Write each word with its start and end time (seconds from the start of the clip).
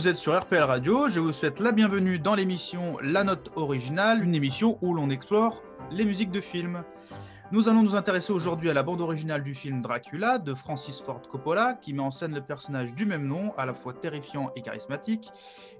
Vous 0.00 0.08
êtes 0.08 0.16
sur 0.16 0.34
RPL 0.40 0.62
Radio, 0.62 1.08
je 1.08 1.20
vous 1.20 1.30
souhaite 1.30 1.60
la 1.60 1.72
bienvenue 1.72 2.18
dans 2.18 2.34
l'émission 2.34 2.96
La 3.02 3.22
Note 3.22 3.52
Originale, 3.54 4.24
une 4.24 4.34
émission 4.34 4.78
où 4.80 4.94
l'on 4.94 5.10
explore 5.10 5.62
les 5.90 6.06
musiques 6.06 6.30
de 6.30 6.40
films. 6.40 6.84
Nous 7.52 7.68
allons 7.68 7.82
nous 7.82 7.94
intéresser 7.94 8.32
aujourd'hui 8.32 8.70
à 8.70 8.72
la 8.72 8.82
bande 8.82 9.02
originale 9.02 9.42
du 9.42 9.54
film 9.54 9.82
Dracula 9.82 10.38
de 10.38 10.54
Francis 10.54 11.02
Ford 11.02 11.20
Coppola, 11.28 11.74
qui 11.74 11.92
met 11.92 12.00
en 12.00 12.10
scène 12.10 12.34
le 12.34 12.40
personnage 12.40 12.94
du 12.94 13.04
même 13.04 13.26
nom, 13.26 13.52
à 13.58 13.66
la 13.66 13.74
fois 13.74 13.92
terrifiant 13.92 14.50
et 14.56 14.62
charismatique, 14.62 15.30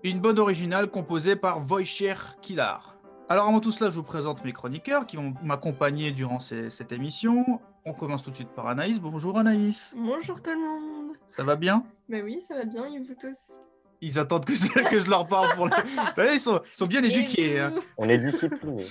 une 0.03 0.21
bande 0.21 0.39
originale 0.39 0.91
composée 0.91 1.35
par 1.35 1.65
Wojciech 1.67 2.19
Kilar. 2.43 2.99
Alors 3.31 3.49
avant 3.49 3.61
tout 3.61 3.73
cela, 3.73 3.89
je 3.89 3.97
vous 3.97 4.03
présente 4.03 4.45
mes 4.45 4.53
chroniqueurs 4.53 5.07
qui 5.07 5.17
vont 5.17 5.33
m'accompagner 5.43 6.11
durant 6.13 6.41
ces- 6.41 6.69
cette 6.69 6.93
émission. 6.93 7.59
On 7.87 7.95
commence 7.95 8.23
tout 8.23 8.31
de 8.31 8.37
suite 8.37 8.51
par 8.51 8.67
Anaïs. 8.67 9.01
Bonjour 9.01 9.39
Anaïs. 9.39 9.95
Bonjour 9.97 10.43
tout 10.43 10.51
le 10.51 10.59
monde. 10.59 11.17
Ça 11.27 11.43
va 11.43 11.57
bien? 11.57 11.85
Bah 12.11 12.19
oui, 12.23 12.43
ça 12.47 12.55
va 12.55 12.65
bien 12.65 12.85
et 12.85 12.99
vous 12.99 13.15
tous? 13.19 13.53
Ils 14.01 14.19
attendent 14.19 14.45
que 14.45 14.55
je, 14.55 14.67
que 14.91 15.01
je 15.01 15.09
leur 15.11 15.27
parle 15.27 15.55
pour 15.55 15.67
le... 15.67 15.73
Vous 15.77 16.13
voyez, 16.15 16.35
ils, 16.35 16.41
sont, 16.41 16.61
bien 16.87 17.03
éduqués. 17.03 17.59
Hein. 17.61 17.75
On 17.97 18.09
est 18.09 18.19
discipliné. 18.19 18.85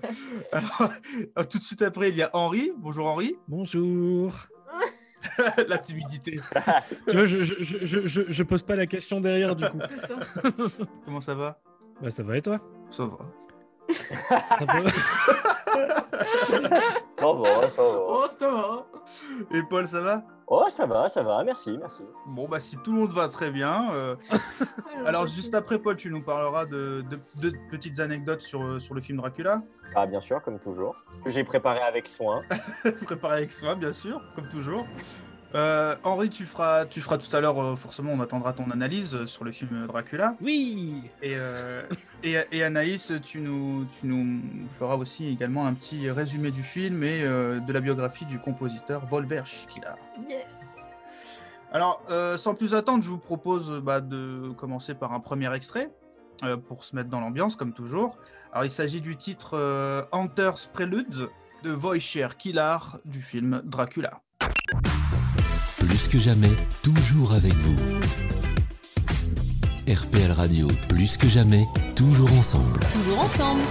Alors, 0.52 0.90
euh, 1.38 1.44
tout 1.44 1.58
de 1.58 1.62
suite 1.62 1.82
après, 1.82 2.10
il 2.10 2.16
y 2.16 2.22
a 2.22 2.30
Henri. 2.34 2.72
Bonjour 2.78 3.06
Henri. 3.06 3.36
Bonjour. 3.48 4.34
la 5.68 5.78
timidité. 5.78 6.40
Tu 7.08 7.16
vois, 7.16 7.24
je, 7.24 7.42
je, 7.42 7.54
je, 7.58 7.78
je, 7.82 8.06
je- 8.06 8.22
je 8.28 8.42
pose 8.42 8.62
pas 8.62 8.74
la 8.74 8.86
question 8.86 9.20
derrière 9.20 9.54
du 9.54 9.68
coup. 9.68 9.78
Ça. 9.78 10.50
Comment 11.04 11.20
ça 11.20 11.34
va? 11.34 11.60
Bah 12.00 12.10
ça 12.10 12.22
va 12.22 12.38
et 12.38 12.42
toi? 12.42 12.58
Ça 12.90 13.04
va. 13.04 13.18
Ça 14.58 14.64
va 14.64 16.06
Ça 17.18 17.32
va, 17.32 17.70
ça 17.70 17.82
va. 17.82 17.98
Oh, 18.08 18.24
ça 18.30 18.50
va. 18.50 18.86
Et 19.52 19.62
Paul, 19.62 19.86
ça 19.88 20.00
va? 20.00 20.22
Oh, 20.46 20.64
ça 20.68 20.84
va, 20.86 21.08
ça 21.08 21.22
va, 21.22 21.44
merci, 21.44 21.76
merci. 21.78 22.02
Bon, 22.26 22.48
bah 22.48 22.58
si 22.58 22.76
tout 22.78 22.92
le 22.92 22.98
monde 22.98 23.12
va 23.12 23.28
très 23.28 23.50
bien. 23.52 23.92
euh, 23.92 24.16
Alors, 25.06 25.26
juste 25.28 25.54
après, 25.54 25.78
Paul, 25.78 25.96
tu 25.96 26.10
nous 26.10 26.22
parleras 26.22 26.66
de, 26.66 27.04
de- 27.08 27.20
de 27.48 27.56
petites 27.70 28.00
anecdotes 28.00 28.40
sur, 28.40 28.62
euh, 28.62 28.78
sur 28.80 28.94
le 28.94 29.00
film 29.00 29.18
Dracula? 29.18 29.62
Ah, 29.94 30.06
bien 30.06 30.18
sûr, 30.20 30.42
comme 30.42 30.58
toujours. 30.58 30.96
Que 31.24 31.30
j'ai 31.30 31.44
préparé 31.44 31.80
avec 31.80 32.08
soin. 32.08 32.42
Préparé 33.04 33.38
avec 33.38 33.52
soin, 33.52 33.76
bien 33.76 33.92
sûr, 33.92 34.20
comme 34.34 34.48
toujours. 34.48 34.86
Euh, 35.54 35.96
Henri, 36.04 36.30
tu 36.30 36.46
feras, 36.46 36.86
tu 36.86 37.00
feras 37.00 37.18
tout 37.18 37.34
à 37.34 37.40
l'heure, 37.40 37.60
euh, 37.60 37.76
forcément, 37.76 38.12
on 38.12 38.20
attendra 38.20 38.52
ton 38.52 38.70
analyse 38.70 39.14
euh, 39.14 39.26
sur 39.26 39.44
le 39.44 39.50
film 39.50 39.86
Dracula. 39.86 40.36
Oui 40.40 41.02
Et, 41.22 41.34
euh, 41.34 41.82
et, 42.22 42.36
et 42.52 42.62
Anaïs, 42.62 43.12
tu 43.22 43.40
nous, 43.40 43.84
tu 43.98 44.06
nous 44.06 44.40
feras 44.78 44.94
aussi 44.94 45.26
également 45.26 45.66
un 45.66 45.74
petit 45.74 46.08
résumé 46.10 46.52
du 46.52 46.62
film 46.62 47.02
et 47.02 47.22
euh, 47.24 47.58
de 47.58 47.72
la 47.72 47.80
biographie 47.80 48.26
du 48.26 48.38
compositeur 48.38 49.06
Volver 49.06 49.42
Schiller. 49.44 49.94
Yes. 50.28 50.60
Alors, 51.72 52.02
euh, 52.10 52.36
sans 52.36 52.54
plus 52.54 52.74
attendre, 52.74 53.02
je 53.02 53.08
vous 53.08 53.18
propose 53.18 53.80
bah, 53.82 54.00
de 54.00 54.50
commencer 54.56 54.94
par 54.94 55.12
un 55.12 55.20
premier 55.20 55.52
extrait 55.54 55.90
euh, 56.44 56.56
pour 56.56 56.84
se 56.84 56.94
mettre 56.94 57.10
dans 57.10 57.20
l'ambiance, 57.20 57.56
comme 57.56 57.72
toujours. 57.72 58.18
Alors, 58.52 58.64
il 58.64 58.70
s'agit 58.70 59.00
du 59.00 59.16
titre 59.16 59.52
euh, 59.54 60.02
Hunter's 60.12 60.68
Prelude 60.72 61.28
de 61.62 61.72
Wojciech 61.72 62.36
Kilar 62.38 62.98
du 63.04 63.20
film 63.20 63.62
Dracula. 63.64 64.20
Plus 65.90 66.06
que 66.06 66.18
jamais, 66.18 66.56
toujours 66.84 67.32
avec 67.32 67.52
vous. 67.52 67.74
RPL 69.92 70.30
Radio, 70.30 70.68
plus 70.88 71.16
que 71.16 71.26
jamais, 71.26 71.64
toujours 71.96 72.32
ensemble. 72.34 72.78
Toujours 72.92 73.18
ensemble. 73.18 73.62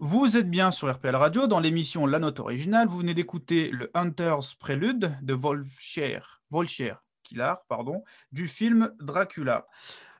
Vous 0.00 0.36
êtes 0.36 0.48
bien 0.48 0.70
sur 0.70 0.92
RPL 0.92 1.16
Radio 1.16 1.46
dans 1.46 1.58
l'émission 1.60 2.06
La 2.06 2.18
Note 2.18 2.38
Originale. 2.40 2.86
Vous 2.88 2.98
venez 2.98 3.14
d'écouter 3.14 3.70
le 3.70 3.90
Hunter's 3.94 4.54
Prelude 4.54 5.16
de 5.22 5.34
Wojciech, 5.34 6.22
Wojciech 6.50 6.94
Kilar, 7.24 7.62
pardon, 7.68 8.04
du 8.32 8.46
film 8.48 8.92
Dracula. 9.00 9.66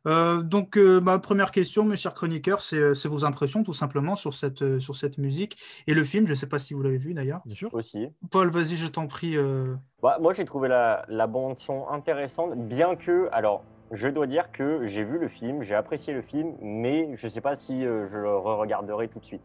Euh, 0.07 0.43
donc, 0.43 0.77
euh, 0.79 1.01
ma 1.01 1.19
première 1.19 1.51
question, 1.53 1.85
mes 1.85 1.97
chers 1.97 2.15
chroniqueurs, 2.15 2.63
c'est 2.63 2.77
euh, 2.79 2.95
c'est 2.95 3.09
vos 3.09 3.25
impressions 3.25 3.63
tout 3.63 3.73
simplement 3.73 4.17
sur 4.17 4.33
cette, 4.33 4.63
euh, 4.63 4.81
sur 4.81 4.97
cette 4.97 5.19
musique 5.19 5.59
et 5.87 5.95
le 5.95 6.05
film. 6.05 6.25
Je 6.27 6.31
ne 6.31 6.37
sais 6.37 6.47
pas 6.49 6.59
si 6.59 6.73
vous 6.75 6.83
l'avez 6.83 6.99
vu 6.99 7.15
d'ailleurs. 7.15 7.41
Bien 7.45 7.55
sûr. 7.55 7.73
Aussi. 7.75 8.09
Paul, 8.31 8.51
vas-y, 8.51 8.77
je 8.77 8.87
t'en 8.89 9.07
prie. 9.07 9.37
euh, 9.37 9.75
Bah, 10.03 10.19
moi, 10.21 10.35
j'ai 10.35 10.45
trouvé 10.45 10.69
la, 10.69 11.05
la 11.09 11.27
bande-son 11.27 11.89
intéressante, 11.89 12.57
bien 12.69 12.97
que. 12.97 13.29
Alors, 13.33 13.65
je 13.93 14.09
dois 14.09 14.27
dire 14.27 14.51
que 14.53 14.87
j'ai 14.87 15.05
vu 15.05 15.19
le 15.19 15.29
film, 15.29 15.63
j'ai 15.63 15.75
apprécié 15.75 16.13
le 16.15 16.23
film, 16.23 16.55
mais 16.61 17.17
je 17.17 17.27
ne 17.27 17.31
sais 17.31 17.41
pas 17.41 17.55
si 17.57 17.83
je 17.83 18.17
le 18.17 18.37
re-regarderai 18.37 19.09
tout 19.09 19.19
de 19.19 19.25
suite. 19.25 19.43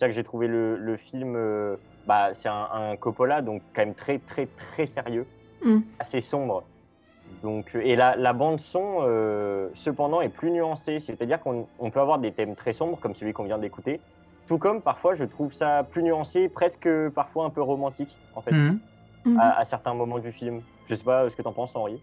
C'est-à-dire 0.00 0.14
que 0.14 0.16
j'ai 0.16 0.24
trouvé 0.24 0.46
le, 0.48 0.76
le 0.76 0.96
film. 0.96 1.34
euh, 1.36 1.76
bah, 2.06 2.30
c'est 2.32 2.48
un, 2.48 2.68
un 2.72 2.96
Coppola, 2.96 3.42
donc 3.42 3.60
quand 3.74 3.82
même 3.84 3.94
très, 3.94 4.18
très, 4.18 4.46
très 4.46 4.86
sérieux, 4.86 5.26
Mm. 5.62 5.80
assez 5.98 6.22
sombre. 6.22 6.64
Donc, 7.42 7.66
euh, 7.74 7.82
et 7.84 7.94
la, 7.96 8.16
la 8.16 8.32
bande-son, 8.32 9.00
euh, 9.02 9.68
cependant, 9.74 10.22
est 10.22 10.30
plus 10.30 10.50
nuancée. 10.50 11.00
C'est-à-dire 11.00 11.38
qu'on 11.38 11.66
on 11.78 11.90
peut 11.90 12.00
avoir 12.00 12.18
des 12.18 12.32
thèmes 12.32 12.54
très 12.56 12.72
sombres, 12.72 12.98
comme 12.98 13.14
celui 13.14 13.34
qu'on 13.34 13.44
vient 13.44 13.58
d'écouter. 13.58 14.00
Tout 14.48 14.56
comme 14.56 14.80
parfois, 14.80 15.14
je 15.14 15.24
trouve 15.24 15.52
ça 15.52 15.84
plus 15.90 16.02
nuancé, 16.02 16.48
presque 16.48 16.88
parfois 17.10 17.44
un 17.44 17.50
peu 17.50 17.60
romantique, 17.60 18.16
en 18.34 18.40
fait, 18.40 18.52
mhm. 18.52 18.78
Mhm. 19.26 19.38
à, 19.38 19.58
à 19.58 19.64
certains 19.66 19.92
moments 19.92 20.18
du 20.18 20.32
film. 20.32 20.62
Je 20.88 20.94
sais 20.94 21.04
pas 21.04 21.28
ce 21.28 21.36
que 21.36 21.42
tu 21.42 21.48
en 21.48 21.52
penses, 21.52 21.76
Henri. 21.76 22.00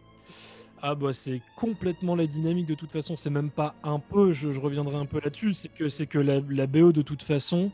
Ah 0.82 0.94
bah 0.94 1.12
c'est 1.12 1.42
complètement 1.56 2.16
la 2.16 2.28
dynamique 2.28 2.68
de 2.68 2.76
toute 2.76 2.92
façon, 2.92 3.16
c'est 3.16 3.32
même 3.32 3.50
pas 3.50 3.74
un 3.84 4.00
peu, 4.00 4.32
je, 4.32 4.50
reviendrai 4.60 4.96
un 4.96 5.06
peu 5.06 5.20
là-dessus, 5.24 5.56
c'est 5.56 5.70
que, 5.70 5.90
c'est 5.90 6.06
que 6.06 6.20
la, 6.20 6.68
BO 6.68 6.92
de 6.92 7.02
toute 7.02 7.24
façon 7.24 7.72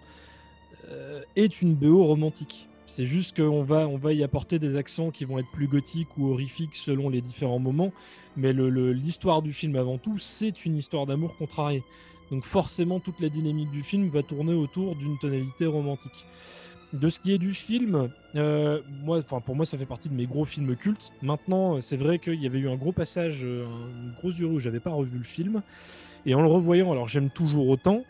euh, 0.89 1.21
est 1.35 1.61
une 1.61 1.75
BO 1.75 2.05
romantique. 2.05 2.69
C'est 2.85 3.05
juste 3.05 3.35
qu'on 3.35 3.63
va, 3.63 3.87
on 3.87 3.97
va 3.97 4.13
y 4.13 4.23
apporter 4.23 4.59
des 4.59 4.77
accents 4.77 5.11
qui 5.11 5.25
vont 5.25 5.39
être 5.39 5.51
plus 5.51 5.67
gothiques 5.67 6.17
ou 6.17 6.29
horrifiques 6.31 6.75
selon 6.75 7.09
les 7.09 7.21
différents 7.21 7.59
moments, 7.59 7.91
mais 8.37 8.53
l'histoire 8.53 9.41
du 9.41 9.51
film 9.51 9.75
avant 9.75 9.97
tout, 9.97 10.17
c'est 10.17 10.65
une 10.65 10.77
histoire 10.77 11.05
d'amour 11.05 11.35
contrarié. 11.35 11.83
Donc 12.31 12.45
forcément, 12.45 12.99
toute 12.99 13.19
la 13.19 13.29
dynamique 13.29 13.69
du 13.69 13.83
film 13.83 14.07
va 14.07 14.23
tourner 14.23 14.53
autour 14.53 14.95
d'une 14.95 15.17
tonalité 15.17 15.65
romantique. 15.65 16.25
De 16.93 17.09
ce 17.09 17.19
qui 17.19 17.33
est 17.33 17.39
du 17.39 17.55
film, 17.55 18.09
euh, 18.35 18.79
moi, 19.03 19.23
pour 19.23 19.55
moi, 19.55 19.65
ça 19.65 19.79
fait 19.79 19.85
partie 19.85 20.09
de 20.09 20.13
mes 20.13 20.27
gros 20.27 20.45
films 20.45 20.75
cultes. 20.75 21.11
Maintenant, 21.23 21.81
c'est 21.81 21.97
vrai 21.97 22.19
qu'il 22.19 22.39
y 22.41 22.45
avait 22.45 22.59
eu 22.59 22.69
un 22.69 22.75
gros 22.75 22.91
passage, 22.91 23.39
euh, 23.43 23.65
une 23.65 24.13
grosse 24.13 24.35
durée 24.35 24.53
où 24.53 24.59
j'avais 24.59 24.79
pas 24.79 24.91
revu 24.91 25.17
le 25.17 25.23
film, 25.23 25.63
et 26.27 26.35
en 26.35 26.41
le 26.41 26.47
revoyant, 26.47 26.91
alors 26.91 27.07
j'aime 27.07 27.31
toujours 27.31 27.67
autant. 27.67 28.03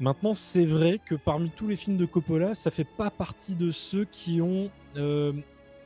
Maintenant, 0.00 0.34
c'est 0.34 0.64
vrai 0.64 0.98
que 1.04 1.14
parmi 1.14 1.50
tous 1.50 1.68
les 1.68 1.76
films 1.76 1.98
de 1.98 2.06
Coppola, 2.06 2.54
ça 2.54 2.70
fait 2.70 2.86
pas 2.86 3.10
partie 3.10 3.54
de 3.54 3.70
ceux 3.70 4.06
qui 4.06 4.40
ont, 4.40 4.70
euh, 4.96 5.32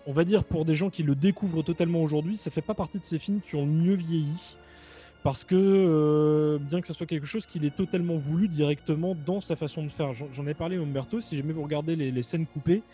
on 0.06 0.12
va 0.12 0.22
dire 0.24 0.44
pour 0.44 0.64
des 0.64 0.76
gens 0.76 0.88
qui 0.88 1.02
le 1.02 1.16
découvrent 1.16 1.62
totalement 1.62 2.00
aujourd'hui, 2.00 2.38
ça 2.38 2.52
fait 2.52 2.62
pas 2.62 2.74
partie 2.74 3.00
de 3.00 3.04
ces 3.04 3.18
films 3.18 3.40
qui 3.40 3.56
ont 3.56 3.66
mieux 3.66 3.94
vieilli. 3.94 4.56
Parce 5.26 5.44
que 5.44 5.56
euh, 5.56 6.56
bien 6.60 6.80
que 6.80 6.86
ça 6.86 6.94
soit 6.94 7.04
quelque 7.04 7.26
chose 7.26 7.46
qu'il 7.46 7.64
est 7.64 7.74
totalement 7.74 8.14
voulu 8.14 8.46
directement 8.46 9.16
dans 9.26 9.40
sa 9.40 9.56
façon 9.56 9.82
de 9.82 9.88
faire. 9.88 10.12
J'en 10.12 10.46
ai 10.46 10.54
parlé 10.54 10.76
à 10.76 10.80
Umberto, 10.80 11.20
si 11.20 11.36
jamais 11.36 11.52
vous 11.52 11.64
regardez 11.64 11.96
les, 11.96 12.12
les 12.12 12.22
scènes 12.22 12.46
coupées, 12.46 12.84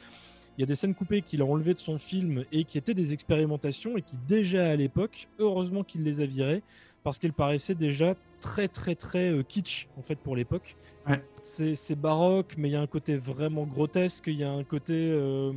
il 0.57 0.63
y 0.63 0.65
a 0.65 0.67
des 0.67 0.75
scènes 0.75 0.95
coupées 0.95 1.21
qu'il 1.21 1.43
a 1.43 1.45
enlevées 1.45 1.75
de 1.75 1.79
son 1.79 1.99
film 1.99 2.47
et 2.51 2.65
qui 2.65 2.79
étaient 2.79 2.95
des 2.95 3.13
expérimentations 3.13 3.99
et 3.99 4.01
qui 4.01 4.17
déjà 4.27 4.71
à 4.71 4.77
l'époque, 4.77 5.29
heureusement 5.39 5.85
qu'il 5.85 6.05
les 6.05 6.23
a 6.23 6.25
virées, 6.25 6.63
parce 7.03 7.19
qu'elles 7.19 7.35
paraissaient 7.35 7.75
déjà 7.75 8.15
très 8.41 8.67
très 8.67 8.95
très 8.95 9.31
euh, 9.31 9.43
kitsch 9.43 9.89
en 9.99 10.03
fait 10.03 10.17
pour 10.17 10.35
l'époque. 10.35 10.77
Ouais. 11.07 11.23
C'est 11.43 12.01
baroque, 12.01 12.55
mais 12.57 12.71
il 12.71 12.73
y 12.73 12.77
a 12.77 12.81
un 12.81 12.87
côté 12.87 13.15
vraiment 13.15 13.65
grotesque, 13.67 14.25
il 14.29 14.39
y 14.39 14.45
a 14.45 14.51
un 14.51 14.65
côté... 14.65 14.95
euh, 14.95 15.53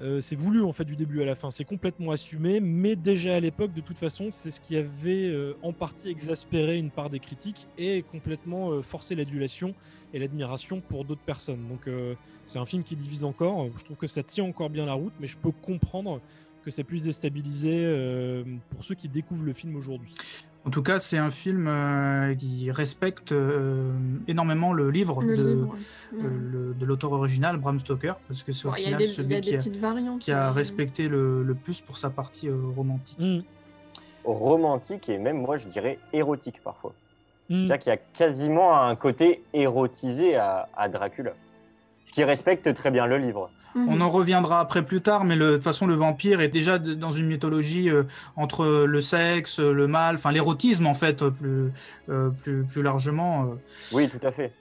euh, 0.00 0.20
c'est 0.20 0.36
voulu 0.36 0.62
en 0.62 0.72
fait 0.72 0.84
du 0.84 0.94
début 0.94 1.22
à 1.22 1.24
la 1.24 1.34
fin, 1.34 1.50
c'est 1.50 1.64
complètement 1.64 2.12
assumé, 2.12 2.60
mais 2.60 2.94
déjà 2.94 3.34
à 3.34 3.40
l'époque, 3.40 3.72
de 3.72 3.80
toute 3.80 3.98
façon, 3.98 4.28
c'est 4.30 4.50
ce 4.50 4.60
qui 4.60 4.76
avait 4.76 5.28
euh, 5.28 5.54
en 5.62 5.72
partie 5.72 6.08
exaspéré 6.08 6.76
une 6.76 6.90
part 6.90 7.10
des 7.10 7.18
critiques 7.18 7.66
et 7.78 8.02
complètement 8.02 8.70
euh, 8.70 8.82
forcé 8.82 9.16
l'adulation 9.16 9.74
et 10.14 10.20
l'admiration 10.20 10.80
pour 10.80 11.04
d'autres 11.04 11.22
personnes. 11.22 11.66
Donc 11.68 11.90
c'est 12.46 12.58
un 12.58 12.64
film 12.64 12.82
qui 12.82 12.96
divise 12.96 13.24
encore. 13.24 13.68
Je 13.76 13.84
trouve 13.84 13.98
que 13.98 14.06
ça 14.06 14.22
tient 14.22 14.44
encore 14.44 14.70
bien 14.70 14.86
la 14.86 14.94
route, 14.94 15.12
mais 15.20 15.26
je 15.26 15.36
peux 15.36 15.50
comprendre 15.50 16.22
que 16.64 16.70
ça 16.70 16.82
puisse 16.82 17.02
déstabiliser 17.02 18.42
pour 18.70 18.84
ceux 18.84 18.94
qui 18.94 19.06
découvrent 19.06 19.44
le 19.44 19.52
film 19.52 19.76
aujourd'hui. 19.76 20.14
En 20.68 20.70
tout 20.70 20.82
cas, 20.82 20.98
c'est 20.98 21.16
un 21.16 21.30
film 21.30 21.66
euh, 21.66 22.34
qui 22.34 22.70
respecte 22.70 23.32
euh, 23.32 23.90
énormément 24.28 24.74
le 24.74 24.90
livre 24.90 25.22
Le 25.22 25.34
de, 25.34 25.42
livre. 25.42 25.68
ouais. 26.12 26.22
euh, 26.22 26.28
le- 26.52 26.74
de 26.78 26.84
l'auteur 26.84 27.12
original, 27.12 27.56
Bram 27.56 27.80
Stoker, 27.80 28.16
parce 28.28 28.42
que 28.42 28.52
c'est 28.52 28.66
au 28.66 28.72
Bon, 28.72 28.76
final 28.76 28.98
des, 28.98 29.06
celui 29.06 29.40
qui 29.40 29.54
a, 29.54 29.58
qui 30.20 30.32
respecté 30.34 31.08
le, 31.08 31.42
le 31.42 31.54
plus 31.54 31.80
pour 31.80 31.96
sa 31.96 32.10
partie 32.10 32.48
euh, 32.50 32.54
romantique. 32.76 33.16
Mm. 33.18 33.38
Romantique 34.24 35.08
et 35.08 35.16
même, 35.16 35.38
moi, 35.40 35.56
je 35.56 35.66
dirais 35.68 35.98
érotique 36.12 36.60
parfois. 36.62 36.92
Mm. 37.48 37.64
C'est-à-dire 37.64 37.78
qu'il 37.78 37.90
y 37.90 37.94
a 37.94 38.00
quasiment 38.18 38.78
un 38.78 38.94
côté 38.94 39.42
érotisé 39.54 40.36
à, 40.36 40.68
à 40.76 40.90
Dracula. 40.90 41.32
Ce 42.04 42.12
qui 42.12 42.24
respecte 42.24 42.74
très 42.74 42.90
bien 42.90 43.06
le 43.06 43.16
livre. 43.16 43.48
Mhm. 43.74 43.88
On 43.88 44.00
en 44.00 44.10
reviendra 44.10 44.60
après 44.60 44.84
plus 44.84 45.00
tard, 45.02 45.24
mais 45.24 45.36
le- 45.36 45.50
de 45.50 45.54
toute 45.54 45.62
façon, 45.64 45.86
le 45.86 45.94
vampire 45.94 46.40
est 46.40 46.48
déjà 46.48 46.78
de- 46.78 46.94
dans 46.94 47.12
une 47.12 47.26
mythologie 47.26 47.90
euh, 47.90 48.04
entre 48.36 48.66
le 48.86 49.00
sexe, 49.00 49.58
le 49.60 49.86
mal, 49.86 50.16
enfin 50.16 50.32
l'érotisme 50.32 50.86
en 50.86 50.94
fait, 50.94 51.22
euh, 51.22 51.30
plus, 51.30 51.70
euh, 52.08 52.30
plus, 52.30 52.64
plus 52.64 52.82
largement. 52.82 53.44
euh. 53.44 53.54
Oui, 53.92 54.08
tout 54.08 54.26
à 54.26 54.32
fait. 54.32 54.52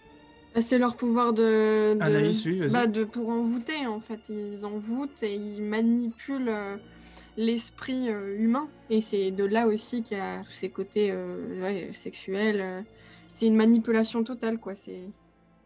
Bah, 0.55 0.61
C'est 0.61 0.77
leur 0.77 0.95
pouvoir 0.95 1.33
de, 1.33 1.93
de, 1.95 2.01
Anaïs, 2.01 2.45
oui, 2.45 2.61
bah, 2.71 2.87
de 2.87 3.03
pour 3.03 3.29
envoûter 3.29 3.85
en 3.87 3.99
fait. 3.99 4.19
Ils 4.29 4.65
envoûtent 4.65 5.23
et 5.23 5.35
ils 5.35 5.61
manipulent 5.63 6.49
euh, 6.49 6.75
l'esprit 7.37 8.09
euh, 8.09 8.35
humain. 8.37 8.67
Et 8.89 9.01
c'est 9.01 9.31
de 9.31 9.43
là 9.45 9.67
aussi 9.67 10.03
qu'il 10.03 10.17
y 10.17 10.21
a 10.21 10.41
tous 10.43 10.51
ces 10.51 10.69
côtés 10.69 11.11
euh, 11.11 11.61
ouais, 11.61 11.89
sexuels. 11.93 12.59
euh. 12.61 12.81
C'est 13.29 13.45
une 13.47 13.55
manipulation 13.55 14.23
totale 14.23 14.57
quoi. 14.57 14.75
C'est 14.75 15.09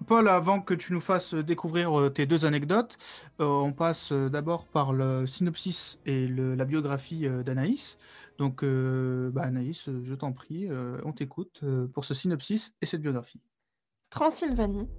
Paul, 0.07 0.27
avant 0.27 0.61
que 0.61 0.73
tu 0.73 0.93
nous 0.93 1.01
fasses 1.01 1.35
découvrir 1.35 1.99
euh, 1.99 2.09
tes 2.09 2.25
deux 2.25 2.45
anecdotes, 2.45 2.97
euh, 3.39 3.45
on 3.45 3.71
passe 3.71 4.11
euh, 4.11 4.29
d'abord 4.29 4.65
par 4.65 4.93
le 4.93 5.27
synopsis 5.27 5.99
et 6.05 6.27
la 6.27 6.65
biographie 6.65 7.27
d'Anaïs. 7.45 7.97
Donc, 8.37 8.63
bah, 8.63 9.43
Anaïs, 9.43 9.87
je 10.01 10.15
t'en 10.15 10.31
prie, 10.31 10.67
on 11.05 11.11
t'écoute 11.11 11.61
pour 11.93 12.05
ce 12.05 12.15
synopsis 12.15 12.73
et 12.81 12.87
cette 12.87 13.01
biographie. 13.01 13.39
Transylvanie, 14.09 14.89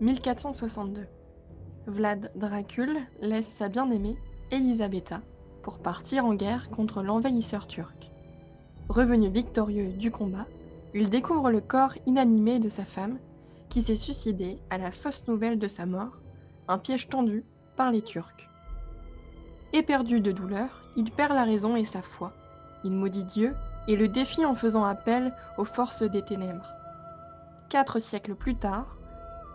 1462. 0.00 1.08
Vlad 1.88 2.30
Dracul 2.36 2.98
laisse 3.20 3.48
sa 3.48 3.68
bien-aimée, 3.68 4.16
Elisabetta, 4.52 5.20
pour 5.64 5.80
partir 5.80 6.26
en 6.26 6.34
guerre 6.34 6.70
contre 6.70 7.02
l'envahisseur 7.02 7.66
turc. 7.66 8.12
Revenu 8.88 9.30
victorieux 9.30 9.88
du 9.88 10.12
combat, 10.12 10.46
il 10.94 11.10
découvre 11.10 11.50
le 11.50 11.60
corps 11.60 11.94
inanimé 12.06 12.60
de 12.60 12.68
sa 12.68 12.84
femme, 12.84 13.18
qui 13.72 13.80
s'est 13.80 13.96
suicidée 13.96 14.58
à 14.68 14.76
la 14.76 14.90
fausse 14.90 15.26
nouvelle 15.28 15.58
de 15.58 15.66
sa 15.66 15.86
mort, 15.86 16.18
un 16.68 16.76
piège 16.76 17.08
tendu 17.08 17.42
par 17.74 17.90
les 17.90 18.02
Turcs. 18.02 18.50
Éperdu 19.72 20.20
de 20.20 20.30
douleur, 20.30 20.68
il 20.94 21.10
perd 21.10 21.32
la 21.32 21.44
raison 21.44 21.74
et 21.74 21.86
sa 21.86 22.02
foi. 22.02 22.34
Il 22.84 22.92
maudit 22.92 23.24
Dieu 23.24 23.54
et 23.88 23.96
le 23.96 24.08
défie 24.08 24.44
en 24.44 24.54
faisant 24.54 24.84
appel 24.84 25.32
aux 25.56 25.64
forces 25.64 26.02
des 26.02 26.20
ténèbres. 26.20 26.70
Quatre 27.70 27.98
siècles 27.98 28.34
plus 28.34 28.56
tard, 28.56 28.98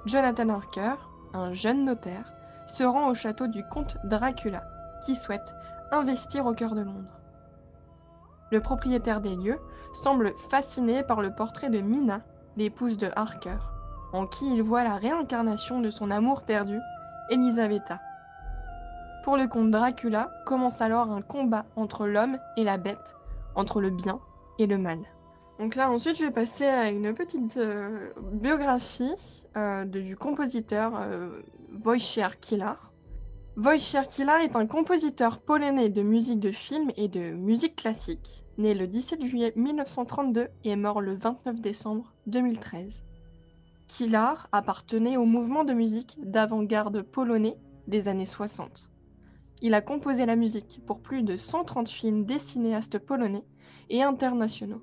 Jonathan 0.07 0.49
Harker, 0.49 0.95
un 1.35 1.53
jeune 1.53 1.85
notaire, 1.85 2.33
se 2.65 2.81
rend 2.81 3.09
au 3.09 3.13
château 3.13 3.45
du 3.45 3.63
comte 3.65 3.97
Dracula, 4.03 4.63
qui 5.05 5.15
souhaite 5.15 5.53
investir 5.91 6.47
au 6.47 6.55
cœur 6.55 6.73
de 6.73 6.81
Londres. 6.81 7.19
Le 8.51 8.61
propriétaire 8.61 9.21
des 9.21 9.35
lieux 9.35 9.59
semble 9.93 10.33
fasciné 10.49 11.03
par 11.03 11.21
le 11.21 11.35
portrait 11.35 11.69
de 11.69 11.81
Mina, 11.81 12.21
l'épouse 12.55 12.97
de 12.97 13.11
Harker, 13.15 13.59
en 14.13 14.27
qui 14.27 14.53
il 14.53 14.61
voit 14.61 14.83
la 14.83 14.95
réincarnation 14.95 15.81
de 15.81 15.89
son 15.89 16.11
amour 16.11 16.41
perdu, 16.43 16.79
Elisabetta. 17.29 17.99
Pour 19.23 19.37
le 19.37 19.47
comte 19.47 19.71
Dracula 19.71 20.31
commence 20.45 20.81
alors 20.81 21.11
un 21.11 21.21
combat 21.21 21.65
entre 21.75 22.07
l'homme 22.07 22.37
et 22.55 22.63
la 22.63 22.77
bête, 22.77 23.15
entre 23.55 23.81
le 23.81 23.89
bien 23.89 24.19
et 24.59 24.67
le 24.67 24.77
mal. 24.77 24.99
Donc 25.59 25.75
là, 25.75 25.89
ensuite, 25.89 26.17
je 26.17 26.25
vais 26.25 26.31
passer 26.31 26.65
à 26.65 26.89
une 26.91 27.13
petite 27.13 27.57
euh, 27.57 28.11
biographie 28.31 29.15
euh, 29.57 29.85
du 29.85 30.15
compositeur 30.15 30.93
euh, 30.95 31.41
Wojciech 31.83 32.39
Kilar. 32.39 32.91
Wojciech 33.57 34.07
Kilar 34.07 34.41
est 34.41 34.55
un 34.55 34.67
compositeur 34.67 35.39
polonais 35.39 35.89
de 35.89 36.03
musique 36.03 36.39
de 36.39 36.51
film 36.51 36.91
et 36.95 37.07
de 37.07 37.31
musique 37.31 37.75
classique, 37.75 38.43
né 38.59 38.75
le 38.75 38.85
17 38.85 39.25
juillet 39.25 39.51
1932 39.55 40.47
et 40.63 40.75
mort 40.75 41.01
le 41.01 41.15
29 41.15 41.59
décembre 41.59 42.13
2013. 42.27 43.06
Kilar 43.87 44.49
appartenait 44.51 45.15
au 45.15 45.23
mouvement 45.23 45.63
de 45.63 45.73
musique 45.73 46.17
d'avant-garde 46.21 47.01
polonais 47.03 47.57
des 47.87 48.09
années 48.09 48.25
60. 48.25 48.89
Il 49.61 49.73
a 49.73 49.81
composé 49.81 50.25
la 50.25 50.35
musique 50.35 50.81
pour 50.85 50.99
plus 50.99 51.23
de 51.23 51.37
130 51.37 51.87
films 51.87 52.25
des 52.25 52.37
cinéastes 52.37 52.99
polonais 52.99 53.45
et 53.89 54.03
internationaux. 54.03 54.81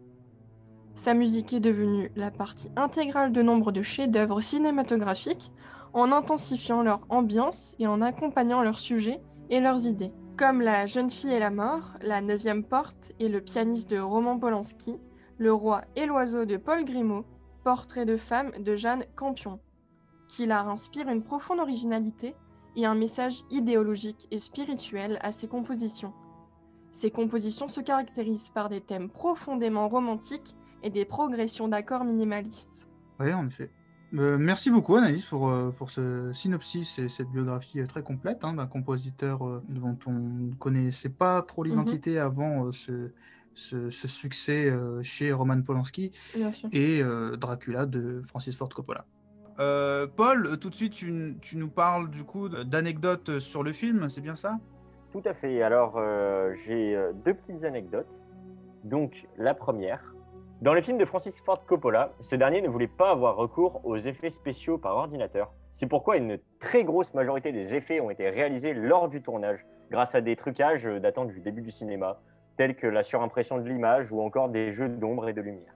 Sa 0.94 1.12
musique 1.12 1.52
est 1.52 1.61
devenue 1.61 2.11
la 2.16 2.30
partie 2.30 2.70
intégrale 2.76 3.32
de 3.32 3.42
nombre 3.42 3.73
de 3.73 3.82
chefs-d'œuvre 3.82 4.40
cinématographiques 4.40 5.52
en 5.92 6.11
intensifiant 6.11 6.82
leur 6.82 7.02
ambiance 7.11 7.76
et 7.78 7.87
en 7.87 8.00
accompagnant 8.00 8.62
leurs 8.62 8.78
sujets 8.78 9.20
et 9.50 9.61
leurs 9.61 9.87
idées, 9.87 10.12
comme 10.38 10.62
La 10.62 10.87
jeune 10.87 11.11
fille 11.11 11.32
et 11.32 11.38
la 11.38 11.50
mort, 11.50 11.90
La 12.00 12.23
neuvième 12.23 12.64
porte 12.64 13.12
et 13.20 13.28
Le 13.28 13.42
pianiste 13.42 13.90
de 13.90 13.99
Roman 13.99 14.38
Polanski, 14.38 14.99
Le 15.37 15.52
roi 15.52 15.82
et 15.94 16.06
l'oiseau 16.06 16.46
de 16.46 16.56
Paul 16.56 16.84
Grimaud, 16.87 17.26
Portrait 17.64 18.04
de 18.04 18.18
femme 18.18 18.52
de 18.62 18.76
Jeanne 18.76 19.06
Campion, 19.16 19.59
qui 20.28 20.44
leur 20.44 20.68
inspire 20.68 21.09
une 21.09 21.23
profonde 21.23 21.61
originalité 21.61 22.35
et 22.76 22.85
un 22.85 22.94
message 22.94 23.40
idéologique 23.50 24.28
et 24.30 24.38
spirituel 24.38 25.18
à 25.23 25.33
ses 25.33 25.49
compositions. 25.49 26.12
Ses 26.92 27.11
compositions 27.11 27.68
se 27.68 27.80
caractérisent 27.80 28.50
par 28.50 28.68
des 28.68 28.83
thèmes 28.83 29.09
profondément 29.09 29.88
romantiques 29.88 30.54
et 30.83 30.90
des 30.90 31.06
progressions 31.06 31.66
d'accords 31.66 32.04
minimalistes. 32.04 32.87
Oui, 33.18 33.33
en 33.33 33.47
effet. 33.47 33.71
Euh, 34.12 34.37
merci 34.38 34.71
beaucoup 34.71 34.94
Anaïs 34.97 35.25
pour, 35.25 35.49
euh, 35.49 35.71
pour 35.71 35.88
ce 35.88 36.33
synopsis 36.35 36.99
et 36.99 37.09
cette 37.09 37.30
biographie 37.30 37.80
euh, 37.80 37.87
très 37.87 38.02
complète 38.02 38.44
hein, 38.44 38.52
d'un 38.52 38.66
compositeur 38.66 39.62
dont 39.68 39.99
on 40.06 40.12
ne 40.12 40.54
connaissait 40.54 41.09
pas 41.09 41.40
trop 41.42 41.64
l'identité 41.64 42.18
avant 42.18 42.71
ce, 42.71 43.11
ce- 43.54 43.90
ce 43.90 44.08
succès 44.08 44.66
euh, 44.66 45.02
chez 45.02 45.32
Roman 45.32 45.61
Polanski 45.62 46.12
et 46.73 47.02
euh, 47.02 47.37
Dracula 47.37 47.87
de 47.87 48.23
Francis 48.28 48.56
Ford 48.56 48.68
Coppola. 48.68 49.04
Euh, 49.61 50.06
Paul, 50.06 50.58
tout 50.58 50.70
de 50.70 50.75
suite 50.75 50.94
tu, 50.94 51.37
tu 51.40 51.56
nous 51.56 51.68
parles 51.68 52.11
du 52.11 52.25
coup 52.25 52.49
d'anecdotes 52.49 53.38
sur 53.38 53.62
le 53.62 53.73
film, 53.73 54.11
c'est 54.11 54.20
bien 54.20 54.37
ça? 54.37 54.58
Tout 55.12 55.23
à 55.25 55.34
fait. 55.34 55.62
Alors, 55.62 55.94
euh, 55.96 56.52
j'ai 56.64 56.99
deux 57.25 57.34
petites 57.34 57.64
anecdotes. 57.64 58.20
Donc, 58.82 59.26
la 59.38 59.54
première. 59.54 60.12
Dans 60.61 60.75
le 60.75 60.82
film 60.82 60.99
de 60.99 61.04
Francis 61.04 61.40
Ford 61.40 61.64
Coppola, 61.66 62.12
ce 62.20 62.37
dernier 62.37 62.62
ne 62.62 62.68
voulait 62.68 62.88
pas 62.88 63.11
avoir 63.11 63.37
recours 63.37 63.80
aux 63.84 63.96
effets 63.96 64.30
spéciaux 64.30 64.78
par 64.78 64.96
ordinateur. 64.96 65.52
C'est 65.73 65.87
pourquoi 65.87 66.16
une 66.16 66.38
très 66.58 66.84
grosse 66.84 67.14
majorité 67.14 67.52
des 67.52 67.75
effets 67.75 68.00
ont 68.00 68.11
été 68.11 68.28
réalisés 68.30 68.75
lors 68.75 69.08
du 69.08 69.23
tournage, 69.23 69.64
grâce 69.90 70.14
à 70.14 70.20
des 70.20 70.37
trucages 70.37 70.84
datant 70.84 71.25
du 71.26 71.40
début 71.40 71.62
du 71.62 71.70
cinéma, 71.70 72.20
tels 72.56 72.76
que 72.76 72.87
la 72.87 73.02
surimpression 73.02 73.58
de 73.58 73.68
l'image 73.68 74.12
ou 74.12 74.20
encore 74.20 74.49
des 74.49 74.73
jeux 74.73 74.88
d'ombre 74.88 75.28
et 75.28 75.32
de 75.32 75.40
lumière. 75.40 75.75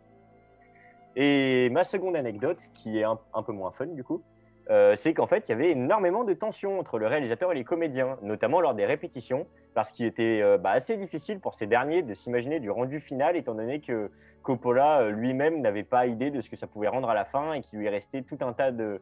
Et 1.16 1.68
ma 1.70 1.84
seconde 1.84 2.16
anecdote, 2.16 2.60
qui 2.74 2.98
est 2.98 3.04
un, 3.04 3.42
peu 3.44 3.52
moins 3.52 3.72
fun 3.72 3.86
du 3.86 4.04
coup, 4.04 4.22
euh, 4.70 4.94
c'est 4.96 5.14
qu'en 5.14 5.26
fait, 5.26 5.48
il 5.48 5.52
y 5.52 5.54
avait 5.54 5.70
énormément 5.70 6.24
de 6.24 6.34
tension 6.34 6.78
entre 6.78 6.98
le 6.98 7.06
réalisateur 7.06 7.50
et 7.52 7.54
les 7.54 7.64
comédiens, 7.64 8.18
notamment 8.22 8.60
lors 8.60 8.74
des 8.74 8.84
répétitions, 8.84 9.46
parce 9.74 9.90
qu'il 9.90 10.06
était 10.06 10.40
euh, 10.42 10.58
bah, 10.58 10.70
assez 10.70 10.96
difficile 10.96 11.40
pour 11.40 11.54
ces 11.54 11.66
derniers 11.66 12.02
de 12.02 12.14
s'imaginer 12.14 12.60
du 12.60 12.70
rendu 12.70 13.00
final, 13.00 13.34
étant 13.34 13.54
donné 13.54 13.80
que 13.80 14.10
Coppola 14.42 15.00
euh, 15.00 15.10
lui-même 15.10 15.60
n'avait 15.60 15.84
pas 15.84 16.06
idée 16.06 16.30
de 16.30 16.40
ce 16.40 16.50
que 16.50 16.56
ça 16.56 16.66
pouvait 16.66 16.88
rendre 16.88 17.08
à 17.08 17.14
la 17.14 17.24
fin 17.24 17.54
et 17.54 17.62
qu'il 17.62 17.78
lui 17.78 17.88
restait 17.88 18.22
tout 18.22 18.38
un 18.40 18.52
tas 18.52 18.70
de, 18.70 19.00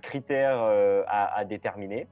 critères 0.00 0.60
à 1.06 1.44
déterminer. 1.44 2.08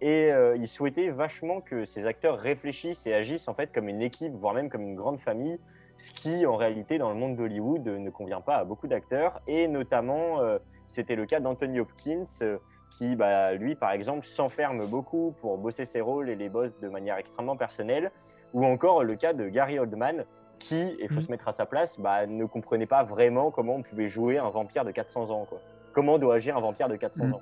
Et 0.00 0.32
euh, 0.32 0.56
il 0.56 0.66
souhaitait 0.66 1.10
vachement 1.10 1.60
que 1.60 1.84
ces 1.84 2.06
acteurs 2.06 2.38
réfléchissent 2.38 3.06
et 3.06 3.12
agissent 3.14 3.48
en 3.48 3.54
fait 3.54 3.70
comme 3.72 3.88
une 3.88 4.00
équipe, 4.02 4.32
voire 4.34 4.54
même 4.54 4.70
comme 4.70 4.82
une 4.82 4.94
grande 4.96 5.20
famille, 5.20 5.58
ce 5.98 6.10
qui 6.12 6.46
en 6.46 6.56
réalité 6.56 6.96
dans 6.98 7.10
le 7.10 7.14
monde 7.16 7.36
d'Hollywood 7.36 7.86
ne 7.86 8.10
convient 8.10 8.40
pas 8.40 8.56
à 8.56 8.64
beaucoup 8.64 8.86
d'acteurs, 8.88 9.40
et 9.46 9.68
notamment 9.68 10.40
euh, 10.40 10.58
c'était 10.88 11.16
le 11.16 11.26
cas 11.26 11.40
d'Anthony 11.40 11.80
Hopkins, 11.80 12.22
euh, 12.42 12.56
qui 12.90 13.14
bah, 13.14 13.52
lui 13.54 13.74
par 13.74 13.92
exemple 13.92 14.24
s'enferme 14.26 14.86
beaucoup 14.86 15.34
pour 15.42 15.58
bosser 15.58 15.84
ses 15.84 16.00
rôles 16.00 16.30
et 16.30 16.36
les 16.36 16.48
bosse 16.48 16.78
de 16.80 16.88
manière 16.88 17.18
extrêmement 17.18 17.56
personnelle, 17.56 18.10
ou 18.54 18.64
encore 18.64 19.04
le 19.04 19.14
cas 19.16 19.34
de 19.34 19.48
Gary 19.48 19.78
Oldman, 19.78 20.24
qui, 20.58 20.76
et 20.76 20.96
il 21.04 21.08
faut 21.08 21.14
Mhm. 21.16 21.20
se 21.22 21.30
mettre 21.30 21.48
à 21.48 21.52
sa 21.52 21.66
place, 21.66 22.00
bah, 22.00 22.26
ne 22.26 22.44
comprenait 22.46 22.86
pas 22.86 23.02
vraiment 23.04 23.50
comment 23.50 23.76
on 23.76 23.82
pouvait 23.82 24.08
jouer 24.08 24.38
un 24.38 24.48
vampire 24.50 24.84
de 24.84 24.90
400 24.90 25.30
ans. 25.30 25.44
Quoi. 25.48 25.58
Comment 25.92 26.18
doit 26.18 26.34
agir 26.36 26.56
un 26.56 26.60
vampire 26.60 26.88
de 26.88 26.96
400 26.96 27.26
Mhm. 27.26 27.34
ans 27.34 27.40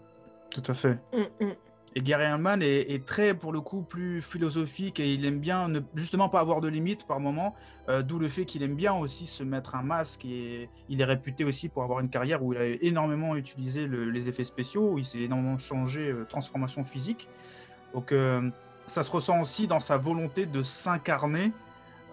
Tout 0.50 0.62
à 0.67 0.75
fait. 0.75 0.97
Mm, 1.12 1.45
mm. 1.45 1.53
Et 1.95 2.00
Gary 2.02 2.30
Oldman 2.30 2.62
est, 2.62 3.04
très, 3.07 3.35
pour 3.35 3.52
le 3.52 3.61
coup, 3.61 3.83
plus 3.83 4.21
philosophique 4.23 5.00
et 5.00 5.14
il 5.14 5.25
aime 5.25 5.40
bien 5.40 5.68
ne 5.68 5.80
justement 5.95 6.28
pas 6.28 6.40
avoir 6.40 6.61
de 6.61 6.68
limites 6.68 7.07
par 7.07 7.18
moment, 7.18 7.54
euh, 7.88 8.02
d'où 8.02 8.18
le 8.18 8.28
fait 8.28 8.45
qu'il 8.45 8.62
aime 8.62 8.75
bien 8.76 8.92
aussi 8.95 9.26
se 9.26 9.42
mettre 9.42 9.75
un 9.75 9.83
masque 9.83 10.25
et 10.25 10.68
il 10.88 11.00
est 11.00 11.04
réputé 11.04 11.45
aussi 11.45 11.68
pour 11.68 11.83
avoir 11.83 12.00
une 12.00 12.11
carrière 12.11 12.45
où 12.45 12.52
il 12.52 12.59
a 12.59 12.66
énormément 12.83 13.37
utilisé 13.37 13.87
le- 13.87 14.11
les 14.11 14.28
effets 14.28 14.45
spéciaux, 14.45 14.92
où 14.92 14.99
il 14.99 15.04
s'est 15.04 15.18
énormément 15.21 15.59
changé, 15.59 16.11
euh, 16.11 16.25
transformation 16.28 16.85
physique. 16.85 17.26
Donc 17.95 18.12
euh, 18.12 18.50
ça 18.87 19.02
se 19.02 19.11
ressent 19.11 19.40
aussi 19.40 19.66
dans 19.66 19.80
sa 19.80 19.97
volonté 19.97 20.47
de 20.47 20.62
s'incarner 20.62 21.52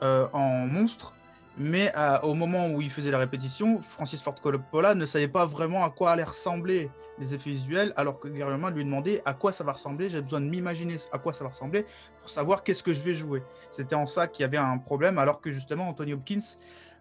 en 0.01 0.67
monstre. 0.67 1.13
Mais 1.57 1.91
euh, 1.95 2.19
au 2.21 2.33
moment 2.33 2.67
où 2.67 2.81
il 2.81 2.91
faisait 2.91 3.11
la 3.11 3.17
répétition, 3.17 3.81
Francis 3.81 4.21
Ford 4.21 4.35
Coppola 4.35 4.93
ne 4.93 5.05
savait 5.05 5.29
pas 5.29 5.45
vraiment 5.45 5.85
à 5.85 5.89
quoi 5.89 6.11
allaient 6.11 6.23
ressembler 6.23 6.89
les 7.17 7.33
effets 7.33 7.51
visuels, 7.51 7.93
alors 7.95 8.19
que 8.19 8.27
Gary 8.27 8.57
lui 8.73 8.83
demandait 8.83 9.21
à 9.23 9.33
quoi 9.33 9.53
ça 9.53 9.63
va 9.63 9.71
ressembler. 9.71 10.09
J'ai 10.09 10.21
besoin 10.21 10.41
de 10.41 10.47
m'imaginer 10.47 10.97
à 11.13 11.17
quoi 11.17 11.31
ça 11.31 11.45
va 11.45 11.51
ressembler 11.51 11.85
pour 12.19 12.29
savoir 12.29 12.63
qu'est-ce 12.63 12.83
que 12.83 12.91
je 12.91 13.01
vais 13.01 13.13
jouer. 13.13 13.41
C'était 13.71 13.95
en 13.95 14.05
ça 14.05 14.27
qu'il 14.27 14.43
y 14.43 14.45
avait 14.45 14.57
un 14.57 14.77
problème, 14.77 15.17
alors 15.17 15.39
que 15.39 15.49
justement 15.51 15.87
Anthony 15.87 16.13
Hopkins, 16.13 16.39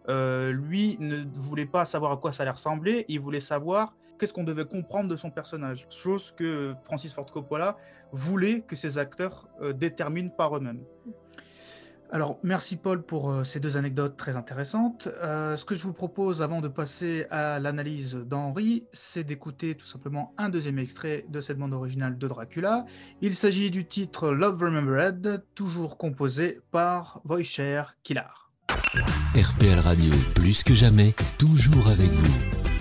euh, 0.09 0.53
lui, 0.53 0.97
ne 1.01 1.25
voulait 1.35 1.67
pas 1.67 1.85
savoir 1.85 2.13
à 2.13 2.17
quoi 2.17 2.33
ça 2.33 2.45
allait 2.45 2.53
ressembler. 2.53 3.05
Il 3.09 3.21
voulait 3.21 3.41
savoir 3.41 3.95
qu'est-ce 4.19 4.33
qu'on 4.33 4.45
devait 4.45 4.67
comprendre 4.67 5.09
de 5.09 5.17
son 5.17 5.31
personnage. 5.31 5.87
Chose 5.91 6.33
que 6.37 6.75
Francis 6.85 7.13
Ford 7.13 7.27
Coppola 7.27 7.77
voulait 8.13 8.61
que 8.61 8.77
ses 8.77 8.99
acteurs 8.99 9.49
euh, 9.61 9.73
déterminent 9.73 10.31
par 10.31 10.57
eux-mêmes. 10.57 10.85
Alors, 12.15 12.39
merci 12.45 12.77
Paul 12.77 13.03
pour 13.03 13.29
euh, 13.29 13.43
ces 13.43 13.59
deux 13.59 13.77
anecdotes 13.77 14.17
très 14.17 14.37
intéressantes. 14.37 15.09
Euh, 15.25 15.57
ce 15.57 15.65
que 15.65 15.75
je 15.75 15.83
vous 15.83 15.93
propose 15.93 16.43
avant 16.43 16.61
de 16.61 16.69
passer 16.69 17.27
à 17.29 17.59
l'analyse 17.59 18.15
d'Henri, 18.15 18.85
c'est 18.93 19.25
d'écouter 19.25 19.75
tout 19.75 19.85
simplement 19.85 20.33
un 20.39 20.49
deuxième 20.49 20.79
extrait 20.79 21.27
de 21.29 21.41
cette 21.41 21.59
bande 21.59 21.73
originale 21.73 22.17
de 22.17 22.29
Dracula. 22.29 22.87
Il 23.21 23.35
s'agit 23.35 23.73
du 23.73 23.85
titre 23.85 24.29
Love 24.29 24.63
Remembered, 24.63 25.43
toujours 25.57 25.99
composé 25.99 26.61
par 26.71 27.21
Wojciech 27.25 27.87
Kilar. 28.05 28.53
RPL 29.35 29.81
Radio, 29.81 30.15
plus 30.37 30.63
que 30.63 30.73
jamais, 30.73 31.15
toujours 31.37 31.89
avec 31.89 32.11
vous. 32.11 32.74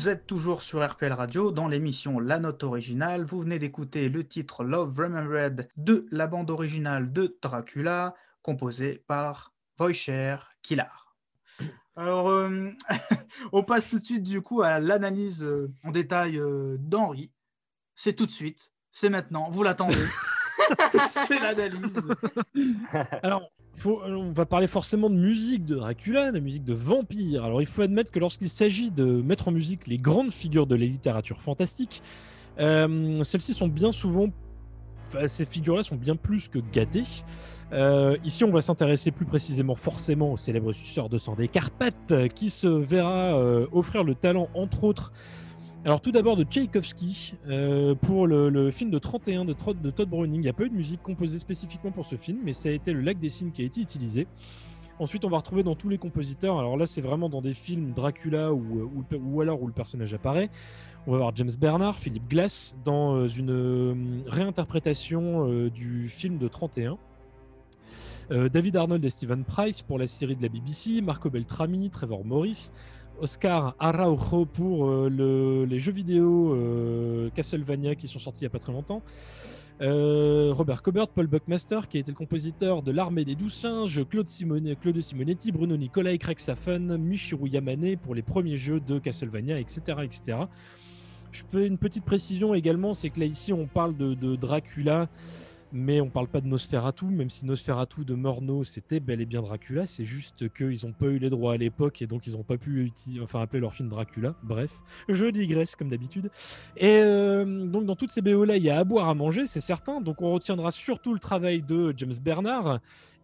Vous 0.00 0.08
êtes 0.08 0.26
toujours 0.26 0.62
sur 0.62 0.82
RPL 0.82 1.12
Radio 1.12 1.52
dans 1.52 1.68
l'émission 1.68 2.20
La 2.20 2.38
Note 2.38 2.64
Originale. 2.64 3.22
Vous 3.22 3.40
venez 3.42 3.58
d'écouter 3.58 4.08
le 4.08 4.26
titre 4.26 4.64
Love 4.64 4.98
Remembered 4.98 5.68
de 5.76 6.06
la 6.10 6.26
bande 6.26 6.50
originale 6.50 7.12
de 7.12 7.36
Dracula, 7.42 8.14
composée 8.40 9.04
par 9.06 9.52
Wojciech 9.78 10.40
Kilar. 10.62 11.14
Alors, 11.96 12.30
euh, 12.30 12.70
on 13.52 13.62
passe 13.62 13.90
tout 13.90 13.98
de 13.98 14.04
suite 14.06 14.22
du 14.22 14.40
coup 14.40 14.62
à 14.62 14.80
l'analyse 14.80 15.42
euh, 15.42 15.70
en 15.84 15.90
détail 15.90 16.38
euh, 16.38 16.78
d'Henri. 16.78 17.30
C'est 17.94 18.14
tout 18.14 18.24
de 18.24 18.30
suite, 18.30 18.72
c'est 18.90 19.10
maintenant, 19.10 19.50
vous 19.50 19.62
l'attendez. 19.62 20.06
c'est 21.10 21.40
l'analyse. 21.40 22.00
Alors, 23.22 23.50
faut- 23.76 24.02
euh, 24.02 24.14
on 24.14 24.32
va 24.32 24.46
parler 24.46 24.66
forcément 24.66 25.08
de 25.10 25.14
musique 25.16 25.64
de 25.64 25.76
Dracula, 25.76 26.32
de 26.32 26.40
musique 26.40 26.64
de 26.64 26.74
vampire. 26.74 27.44
Alors, 27.44 27.62
il 27.62 27.66
faut 27.66 27.82
admettre 27.82 28.10
que 28.10 28.18
lorsqu'il 28.18 28.48
s'agit 28.50 28.90
de 28.90 29.04
mettre 29.04 29.48
en 29.48 29.52
musique 29.52 29.86
les 29.86 29.96
grandes 29.98 30.32
figures 30.32 30.66
de 30.66 30.74
la 30.74 30.84
littérature 30.84 31.40
fantastique, 31.40 32.02
euh, 32.58 33.22
celles-ci 33.24 33.54
sont 33.54 33.68
bien 33.68 33.92
souvent. 33.92 34.28
ces 35.26 35.44
figures-là 35.44 35.82
sont 35.82 35.96
bien 35.96 36.14
plus 36.14 36.46
que 36.46 36.60
gâtées. 36.72 37.02
Euh, 37.72 38.16
ici, 38.24 38.44
on 38.44 38.50
va 38.52 38.60
s'intéresser 38.60 39.10
plus 39.10 39.26
précisément 39.26 39.74
forcément 39.74 40.32
au 40.32 40.36
célèbre 40.36 40.72
suceur 40.72 41.08
de 41.08 41.18
sang 41.18 41.34
des 41.34 41.48
Carpates, 41.48 42.28
qui 42.36 42.48
se 42.48 42.68
verra 42.68 43.36
offrir 43.72 44.04
le 44.04 44.14
talent, 44.14 44.48
entre 44.54 44.84
autres, 44.84 45.12
alors 45.84 46.00
tout 46.00 46.12
d'abord 46.12 46.36
de 46.36 46.44
Tchaïkovski 46.44 47.34
euh, 47.48 47.94
pour 47.94 48.26
le, 48.26 48.70
film 48.70 48.90
de 48.90 48.98
31 48.98 49.44
de, 49.44 49.52
Todd 49.52 50.08
Browning. 50.08 50.40
Il 50.40 50.42
n'y 50.42 50.48
a 50.48 50.52
pas 50.52 50.64
eu 50.64 50.68
de 50.70 50.74
musique 50.74 51.02
composée 51.02 51.38
spécifiquement 51.38 51.90
pour 51.90 52.06
ce 52.06 52.16
film, 52.16 52.38
mais 52.44 52.52
ça 52.52 52.68
a 52.68 52.72
été 52.72 52.92
le 52.92 53.00
lac 53.00 53.18
des 53.18 53.28
signes 53.28 53.50
qui 53.50 53.62
a 53.62 53.64
été 53.64 53.80
utilisé. 53.80 54.26
Ensuite, 54.98 55.24
on 55.24 55.30
va 55.30 55.38
retrouver 55.38 55.62
dans 55.62 55.74
tous 55.74 55.88
les 55.88 55.96
compositeurs. 55.96 56.58
Alors 56.58 56.76
là, 56.76 56.84
c'est 56.84 57.00
vraiment 57.00 57.30
dans 57.30 57.40
des 57.40 57.54
films 57.54 57.92
Dracula 57.92 58.52
ou, 58.52 58.90
ou 59.18 59.40
alors 59.40 59.62
où 59.62 59.66
le 59.66 59.72
personnage 59.72 60.12
apparaît. 60.12 60.50
On 61.06 61.12
va 61.12 61.18
voir 61.18 61.32
James 61.34 61.50
Bernard, 61.58 61.96
Philip 61.96 62.28
Glass 62.28 62.76
dans 62.84 63.16
euh, 63.16 63.26
une 63.26 63.50
euh, 63.50 63.94
réinterprétation 64.26 65.48
euh, 65.48 65.70
du 65.70 66.10
film 66.10 66.36
de 66.36 66.46
31. 66.46 66.98
Euh, 68.30 68.48
David 68.48 68.76
Arnold 68.76 69.04
et 69.04 69.10
Stephen 69.10 69.44
Price 69.44 69.82
pour 69.82 69.98
la 69.98 70.06
série 70.06 70.36
de 70.36 70.42
la 70.42 70.48
BBC, 70.48 71.00
Marco 71.00 71.30
Beltrami, 71.30 71.90
Trevor 71.90 72.24
Morris, 72.24 72.70
Oscar 73.20 73.74
Araujo 73.78 74.44
pour 74.46 74.86
euh, 74.88 75.08
le- 75.08 75.64
les 75.64 75.78
jeux 75.78 75.92
vidéo 75.92 76.54
euh, 76.54 77.30
Castlevania 77.34 77.94
qui 77.94 78.08
sont 78.08 78.18
sortis 78.18 78.40
il 78.40 78.44
n'y 78.44 78.46
a 78.48 78.50
pas 78.50 78.58
très 78.58 78.72
longtemps. 78.72 79.02
Euh, 79.82 80.52
Robert 80.54 80.82
Cobert, 80.82 81.08
Paul 81.08 81.26
Buckmaster, 81.26 81.88
qui 81.88 81.96
a 81.96 82.00
été 82.00 82.10
le 82.10 82.16
compositeur 82.16 82.82
de 82.82 82.92
L'Armée 82.92 83.24
des 83.24 83.34
Douze 83.34 83.54
Singes, 83.54 84.06
Claude, 84.08 84.26
Claude 84.80 85.00
Simonetti, 85.00 85.52
Bruno 85.52 85.76
Nicolai, 85.78 86.18
Craig 86.18 86.38
Safen, 86.38 86.98
Michiru 86.98 87.48
Yamane 87.48 87.96
pour 87.96 88.14
les 88.14 88.20
premiers 88.22 88.58
jeux 88.58 88.80
de 88.80 88.98
Castlevania, 88.98 89.58
etc. 89.58 89.80
etc. 90.02 90.38
Je 91.32 91.42
fais 91.50 91.66
une 91.66 91.78
petite 91.78 92.04
précision 92.04 92.52
également, 92.54 92.92
c'est 92.92 93.08
que 93.08 93.20
là 93.20 93.26
ici 93.26 93.52
on 93.54 93.66
parle 93.66 93.96
de 93.96 94.36
Dracula, 94.36 95.08
mais 95.72 96.00
on 96.00 96.08
parle 96.08 96.28
pas 96.28 96.40
de 96.40 96.46
Nosferatu, 96.46 97.06
même 97.06 97.30
si 97.30 97.46
Nosferatu 97.46 98.04
de 98.04 98.14
Murnau 98.14 98.64
c'était 98.64 99.00
bel 99.00 99.20
et 99.20 99.26
bien 99.26 99.42
Dracula, 99.42 99.86
c'est 99.86 100.04
juste 100.04 100.52
qu'ils 100.52 100.86
n'ont 100.86 100.92
pas 100.92 101.06
eu 101.06 101.18
les 101.18 101.30
droits 101.30 101.54
à 101.54 101.56
l'époque 101.56 102.02
et 102.02 102.06
donc 102.06 102.26
ils 102.26 102.32
n'ont 102.32 102.42
pas 102.42 102.58
pu 102.58 102.92
enfin 103.22 103.40
appeler 103.42 103.60
leur 103.60 103.74
film 103.74 103.88
Dracula. 103.88 104.34
Bref, 104.42 104.72
je 105.08 105.26
digresse 105.26 105.76
comme 105.76 105.88
d'habitude. 105.88 106.30
Et 106.76 107.00
euh, 107.02 107.66
donc 107.66 107.86
dans 107.86 107.96
toutes 107.96 108.10
ces 108.10 108.22
BO 108.22 108.44
là, 108.44 108.56
il 108.56 108.64
y 108.64 108.70
a 108.70 108.78
à 108.78 108.84
boire 108.84 109.08
à 109.08 109.14
manger, 109.14 109.46
c'est 109.46 109.60
certain. 109.60 110.00
Donc 110.00 110.22
on 110.22 110.32
retiendra 110.32 110.70
surtout 110.70 111.14
le 111.14 111.20
travail 111.20 111.62
de 111.62 111.94
James 111.96 112.14
Bernard 112.22 112.80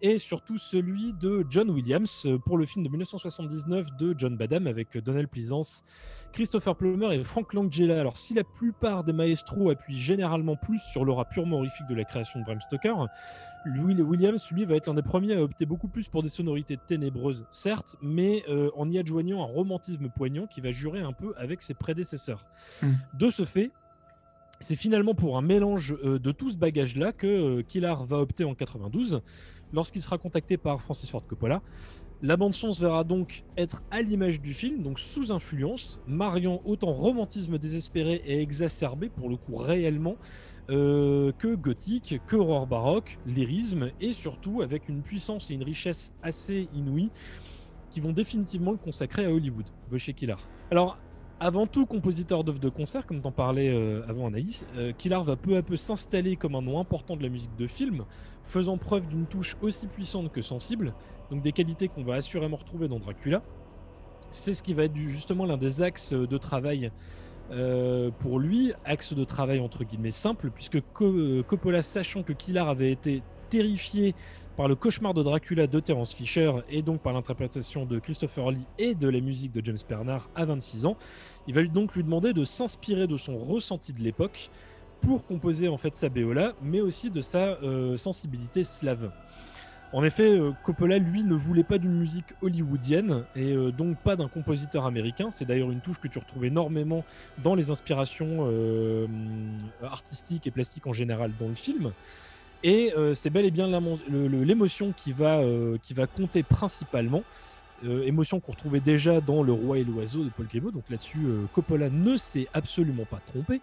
et 0.07 0.19
surtout 0.19 0.57
celui 0.57 1.13
de 1.15 1.45
John 1.51 1.69
Williams 1.69 2.23
euh, 2.27 2.39
pour 2.39 2.59
le 2.59 2.65
film 2.65 2.85
de 2.85 2.89
1979 2.89 3.97
de 3.97 4.15
John 4.17 4.37
Badham 4.37 4.69
avec 4.69 4.97
Donald 4.99 5.29
Pleasance, 5.29 5.85
Christopher 6.33 6.77
Plummer 6.77 7.13
et 7.13 7.25
Frank 7.25 7.53
Langella. 7.53 7.99
Alors 7.99 8.17
si 8.17 8.33
la 8.33 8.45
plupart 8.45 9.03
des 9.03 9.13
maestros 9.13 9.71
appuient 9.71 9.99
généralement 9.99 10.55
plus 10.55 10.79
sur 10.79 11.05
l'aura 11.05 11.25
purement 11.25 11.57
horrifique 11.57 11.89
de 11.89 11.97
la 11.97 12.05
création 12.05 12.39
de 12.39 12.45
Bram 12.45 12.61
Stoker, 12.61 12.95
Williams, 13.67 14.53
lui, 14.53 14.65
va 14.65 14.77
être 14.77 14.87
l'un 14.87 14.95
des 14.95 15.03
premiers 15.03 15.35
à 15.35 15.43
opter 15.43 15.67
beaucoup 15.67 15.89
plus 15.89 16.07
pour 16.07 16.23
des 16.23 16.29
sonorités 16.29 16.79
ténébreuses, 16.87 17.45
certes, 17.51 17.97
mais 18.01 18.45
euh, 18.49 18.71
en 18.77 18.89
y 18.89 18.97
adjoignant 18.97 19.43
un 19.43 19.47
romantisme 19.47 20.09
poignant 20.09 20.47
qui 20.47 20.61
va 20.61 20.71
jurer 20.71 21.01
un 21.01 21.13
peu 21.13 21.35
avec 21.37 21.61
ses 21.63 21.75
prédécesseurs. 21.75 22.47
Mm. 22.81 22.93
De 23.19 23.31
ce 23.31 23.45
fait, 23.45 23.73
c'est 24.61 24.77
finalement 24.77 25.15
pour 25.15 25.37
un 25.37 25.43
mélange 25.43 25.95
euh, 26.05 26.19
de 26.19 26.33
tout 26.33 26.51
ce 26.51 26.59
bagage-là 26.59 27.13
que 27.13 27.27
euh, 27.27 27.63
Killar 27.63 28.05
va 28.05 28.19
opter 28.19 28.45
en 28.45 28.55
92, 28.55 29.21
lorsqu'il 29.73 30.03
sera 30.03 30.19
contacté 30.19 30.57
par 30.57 30.81
Francis 30.81 31.11
Ford 31.11 31.27
Coppola. 31.27 31.63
La 32.23 32.39
bande-son 32.39 32.73
se 32.73 32.81
verra 32.81 33.05
donc 33.05 33.45
être 33.59 33.83
à 33.91 34.01
l'image 34.01 34.41
du 34.41 34.55
film, 34.55 34.83
donc 34.83 34.99
sous 34.99 35.33
influence, 35.33 36.01
mariant 36.07 36.63
autant 36.65 36.93
romantisme 36.95 37.59
désespéré 37.59 38.23
et 38.25 38.41
exacerbé, 38.41 39.11
pour 39.11 39.29
le 39.29 39.37
coup 39.37 39.57
réellement, 39.57 40.17
euh, 40.71 41.31
que 41.39 41.55
gothique, 41.55 42.19
que 42.27 42.37
horreur 42.37 42.67
baroque, 42.67 43.19
lyrisme, 43.27 43.91
et 44.01 44.15
surtout 44.15 44.63
avec 44.63 44.89
une 44.89 45.03
puissance 45.03 45.51
et 45.51 45.55
une 45.55 45.63
richesse 45.63 46.11
assez 46.23 46.69
inouïes 46.75 47.11
qui 47.91 48.01
vont 48.01 48.13
définitivement 48.13 48.73
le 48.73 48.79
consacrer 48.79 49.27
à 49.27 49.31
Hollywood, 49.31 49.67
Wojciech 49.93 50.17
Killar. 50.17 50.41
Alors, 50.71 50.97
avant 51.39 51.67
tout 51.67 51.85
compositeur 51.85 52.45
d'œuvres 52.45 52.61
de 52.61 52.71
concert, 52.71 53.07
comme 53.07 53.21
t'en 53.21 53.31
parlais 53.31 53.69
euh, 53.69 54.03
avant 54.09 54.27
Anaïs, 54.27 54.67
euh, 54.77 54.93
Killar 54.97 55.23
va 55.23 55.37
peu 55.37 55.59
à 55.59 55.63
peu 55.63 55.77
s'installer 55.77 56.37
comme 56.37 56.55
un 56.55 56.63
nom 56.63 56.81
important 56.81 57.15
de 57.15 57.23
la 57.23 57.29
musique 57.29 57.55
de 57.59 57.67
film, 57.67 58.05
faisant 58.47 58.79
preuve 58.79 59.07
d'une 59.09 59.27
touche 59.27 59.57
aussi 59.61 59.87
puissante 59.87 60.33
que 60.33 60.41
sensible, 60.41 60.95
donc 61.31 61.43
des 61.43 61.53
qualités 61.53 61.89
qu'on 61.89 62.05
va 62.05 62.15
assurément 62.15 62.57
retrouver 62.57 62.89
dans 62.89 62.99
Dracula. 62.99 63.43
C'est 64.31 64.55
ce 64.55 64.63
qui 64.63 64.73
va 64.73 64.85
être 64.85 64.97
justement 64.97 65.45
l'un 65.45 65.57
des 65.59 65.83
axes 65.83 66.13
de 66.15 66.39
travail 66.39 66.91
euh, 67.51 68.11
pour 68.19 68.39
lui, 68.41 68.73
axe 68.85 69.13
de 69.13 69.25
travail 69.25 69.61
entre 69.61 69.85
guillemets 69.85 70.11
simple, 70.11 70.51
puisque 70.51 70.81
Co- 70.93 71.43
Coppola, 71.47 71.83
sachant 71.83 72.23
que 72.23 72.33
Killar 72.33 72.69
avait 72.69 72.91
été 72.91 73.23
terrifié 73.51 74.15
par 74.57 74.69
le 74.69 74.75
cauchemar 74.75 75.13
de 75.13 75.23
Dracula 75.23 75.67
de 75.67 75.79
Terence 75.81 76.15
Fisher 76.15 76.51
et 76.71 76.81
donc 76.83 77.03
par 77.03 77.13
l'interprétation 77.13 77.85
de 77.85 77.99
Christopher 77.99 78.51
Lee 78.53 78.65
et 78.79 78.95
de 78.95 79.07
la 79.09 79.21
musique 79.21 79.53
de 79.53 79.65
James 79.65 79.77
Bernard 79.89 80.31
à 80.35 80.45
26 80.47 80.87
ans, 80.87 80.97
il 81.47 81.55
va 81.55 81.63
donc 81.65 81.95
lui 81.95 82.03
demander 82.03 82.33
de 82.33 82.43
s'inspirer 82.45 83.07
de 83.07 83.17
son 83.19 83.37
ressenti 83.37 83.93
de 83.93 84.01
l'époque 84.01 84.51
pour 85.01 85.27
composer 85.27 85.69
en 85.69 85.77
fait 85.77 85.95
sa 85.95 86.09
BO 86.09 86.33
là, 86.33 86.55
mais 86.63 86.81
aussi 86.81 87.11
de 87.11 87.21
sa 87.21 87.59
euh, 87.63 87.97
sensibilité 87.97 88.65
slave. 88.65 89.11
En 89.93 90.03
effet, 90.03 90.29
euh, 90.29 90.51
Coppola, 90.65 90.99
lui, 90.99 91.23
ne 91.23 91.35
voulait 91.35 91.65
pas 91.65 91.79
d'une 91.79 91.97
musique 91.97 92.35
hollywoodienne 92.43 93.25
et 93.37 93.53
euh, 93.53 93.71
donc 93.71 93.99
pas 93.99 94.17
d'un 94.17 94.29
compositeur 94.29 94.85
américain. 94.85 95.31
C'est 95.31 95.45
d'ailleurs 95.45 95.71
une 95.71 95.81
touche 95.81 95.99
que 96.01 96.09
tu 96.09 96.19
retrouves 96.19 96.45
énormément 96.45 97.05
dans 97.43 97.55
les 97.55 97.71
inspirations 97.71 98.49
artistiques 99.83 100.47
et 100.47 100.51
plastiques 100.51 100.87
en 100.87 100.93
général 100.93 101.33
dans 101.39 101.49
le 101.49 101.55
film. 101.55 101.93
Et 102.65 102.93
c'est 103.15 103.31
bel 103.31 103.45
et 103.45 103.51
bien 103.51 103.69
l'émotion 104.09 104.93
qui, 104.93 105.13
va, 105.13 105.41
qui 105.83 105.95
va 105.95 106.07
compter 106.07 106.43
principalement. 106.43 107.23
Émotion 107.85 108.41
qu'on 108.41 108.53
retrouvait 108.53 108.81
déjà 108.81 109.21
dans 109.21 109.43
Le 109.43 109.53
Roi 109.53 109.79
et 109.79 109.85
l'Oiseau 109.85 110.25
de 110.25 110.31
Paul 110.31 110.47
Grimaud. 110.47 110.73
Donc 110.73 110.85
là-dessus, 110.91 111.27
Coppola 111.55 111.91
ne 111.91 112.17
s'est 112.17 112.49
absolument 112.55 113.05
pas 113.05 113.21
trompé. 113.27 113.61